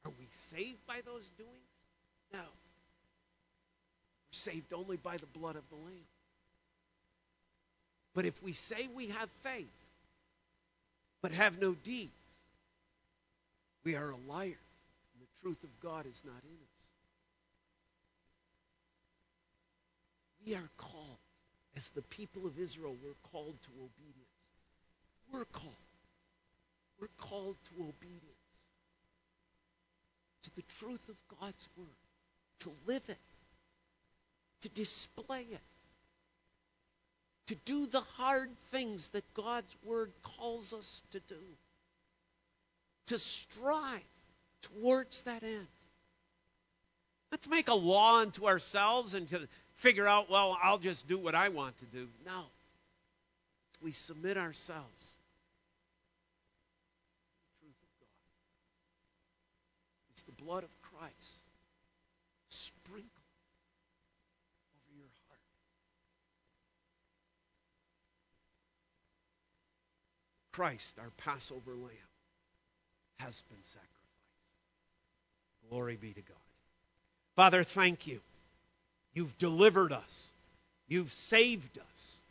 Are 0.05 0.11
we 0.19 0.28
saved 0.32 0.86
by 0.88 1.01
those 1.05 1.30
doings? 1.38 1.51
No. 2.34 2.39
We're 2.39 2.45
saved 4.32 4.74
only 4.74 4.97
by 4.97 5.17
the 5.17 5.28
blood 5.28 5.55
of 5.55 5.63
the 5.69 5.76
Lamb. 5.76 6.07
But 8.13 8.26
if 8.26 8.41
we 8.43 8.53
say 8.53 8.89
we 8.93 9.07
have 9.07 9.30
faith, 9.41 9.67
but 11.22 11.32
have 11.32 11.61
no 11.61 11.74
deeds, 11.74 12.11
we 13.84 13.95
are 13.95 14.09
a 14.09 14.17
liar, 14.28 14.45
and 14.47 15.22
the 15.22 15.41
truth 15.41 15.63
of 15.63 15.69
God 15.82 16.05
is 16.05 16.22
not 16.26 16.41
in 16.43 16.55
us. 16.55 16.70
We 20.45 20.55
are 20.55 20.69
called, 20.77 21.19
as 21.75 21.89
the 21.89 22.01
people 22.01 22.45
of 22.45 22.57
Israel 22.59 22.95
were 23.03 23.15
called 23.31 23.55
to 23.63 23.69
obedience. 23.69 24.17
We're 25.31 25.45
called. 25.45 25.75
We're 26.99 27.07
called 27.17 27.55
to 27.69 27.83
obedience, 27.83 28.25
to 30.43 30.55
the 30.55 30.63
truth 30.79 31.09
of 31.09 31.15
God's 31.39 31.69
word, 31.77 31.87
to 32.59 32.71
live 32.85 33.03
it, 33.07 33.17
to 34.61 34.69
display 34.69 35.41
it, 35.51 35.61
to 37.47 37.55
do 37.65 37.87
the 37.87 38.01
hard 38.01 38.49
things 38.71 39.09
that 39.09 39.23
God's 39.33 39.75
word 39.83 40.11
calls 40.23 40.73
us 40.73 41.01
to 41.11 41.19
do 41.21 41.39
to 43.11 43.17
strive 43.17 43.99
towards 44.61 45.23
that 45.23 45.43
end. 45.43 45.67
To 47.41 47.49
make 47.49 47.69
a 47.69 47.75
law 47.75 48.19
unto 48.19 48.47
ourselves 48.47 49.13
and 49.13 49.29
to 49.29 49.47
figure 49.82 50.07
out, 50.07 50.29
well, 50.29 50.57
I'll 50.61 50.77
just 50.77 51.07
do 51.07 51.17
what 51.17 51.34
I 51.34 51.49
want 51.49 51.75
to 51.79 51.86
do. 51.86 52.07
No. 52.25 52.43
We 53.82 53.91
submit 53.91 54.38
ourselves. 54.38 55.15
The 57.59 57.65
truth 57.65 57.75
of 57.82 57.89
God. 57.99 58.07
It's 60.11 60.21
the 60.21 60.43
blood 60.43 60.63
of 60.63 60.69
Christ 60.82 61.43
sprinkled 62.49 63.09
over 64.75 64.97
your 64.99 65.09
heart. 65.27 65.39
Christ, 70.51 70.99
our 70.99 71.09
Passover 71.17 71.71
lamb, 71.71 72.11
has 73.17 73.41
been 73.49 73.63
sacrificed. 73.63 73.97
Glory 75.69 75.95
be 75.95 76.13
to 76.13 76.21
God. 76.21 76.38
Father, 77.36 77.63
thank 77.63 78.05
you. 78.05 78.21
You've 79.14 79.38
delivered 79.38 79.91
us. 79.91 80.32
You've 80.88 81.12
saved 81.12 81.78
us. 81.93 82.22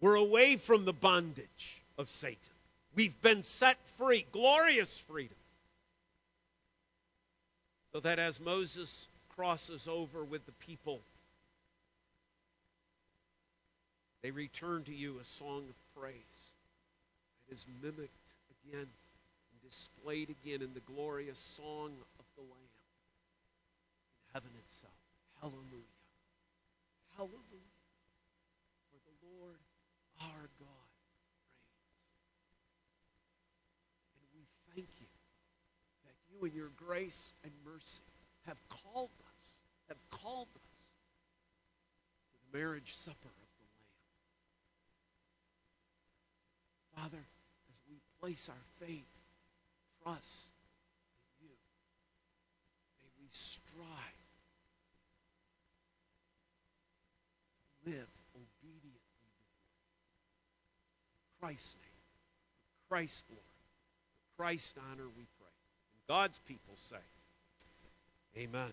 We're 0.00 0.14
away 0.16 0.56
from 0.56 0.84
the 0.84 0.92
bondage 0.92 1.82
of 1.96 2.08
Satan. 2.08 2.38
We've 2.94 3.18
been 3.22 3.42
set 3.42 3.76
free, 3.98 4.26
glorious 4.32 5.00
freedom. 5.08 5.36
So 7.92 8.00
that 8.00 8.18
as 8.18 8.40
Moses 8.40 9.06
crosses 9.36 9.88
over 9.88 10.24
with 10.24 10.44
the 10.46 10.52
people, 10.52 11.00
they 14.22 14.30
return 14.30 14.84
to 14.84 14.94
you 14.94 15.18
a 15.18 15.24
song 15.24 15.64
of 15.68 16.00
praise. 16.00 16.54
It 17.48 17.54
is 17.54 17.66
mimicked 17.82 18.10
again 18.66 18.80
and 18.86 19.70
displayed 19.70 20.30
again 20.30 20.62
in 20.62 20.74
the 20.74 20.80
glorious 20.80 21.38
song 21.38 21.92
of 22.18 22.24
the 22.36 22.42
Lamb 22.42 22.72
in 24.18 24.34
heaven 24.34 24.50
itself. 24.66 25.01
Hallelujah. 25.42 25.98
Hallelujah. 27.16 27.74
For 28.94 28.98
the 29.02 29.16
Lord 29.26 29.58
our 30.22 30.46
God 30.60 30.90
reigns. 31.82 32.14
And 34.14 34.22
we 34.38 34.46
thank 34.70 34.86
you 35.00 35.10
that 36.06 36.14
you 36.30 36.46
in 36.46 36.54
your 36.54 36.70
grace 36.76 37.34
and 37.42 37.52
mercy 37.66 38.06
have 38.46 38.62
called 38.68 39.10
us, 39.10 39.58
have 39.88 39.98
called 40.22 40.46
us 40.54 40.80
to 42.30 42.38
the 42.38 42.58
marriage 42.58 42.94
supper 42.94 43.34
of 43.34 43.50
the 43.58 43.66
Lamb. 46.94 47.10
Father, 47.10 47.24
as 47.68 47.78
we 47.90 47.98
place 48.20 48.48
our 48.48 48.86
faith, 48.86 49.10
trust 50.04 50.46
in 51.40 51.48
you, 51.48 51.56
may 53.02 53.10
we 53.20 53.28
strive 53.32 54.21
live 57.86 58.08
obediently 58.34 59.00
Christ's 61.40 61.74
name, 61.74 62.00
Christ's 62.88 63.24
glory, 63.28 63.42
Christ's 64.36 64.74
honor, 64.90 65.08
we 65.16 65.24
pray. 65.38 65.48
And 65.92 66.06
God's 66.08 66.38
people 66.46 66.74
say, 66.76 66.96
Amen. 68.38 68.72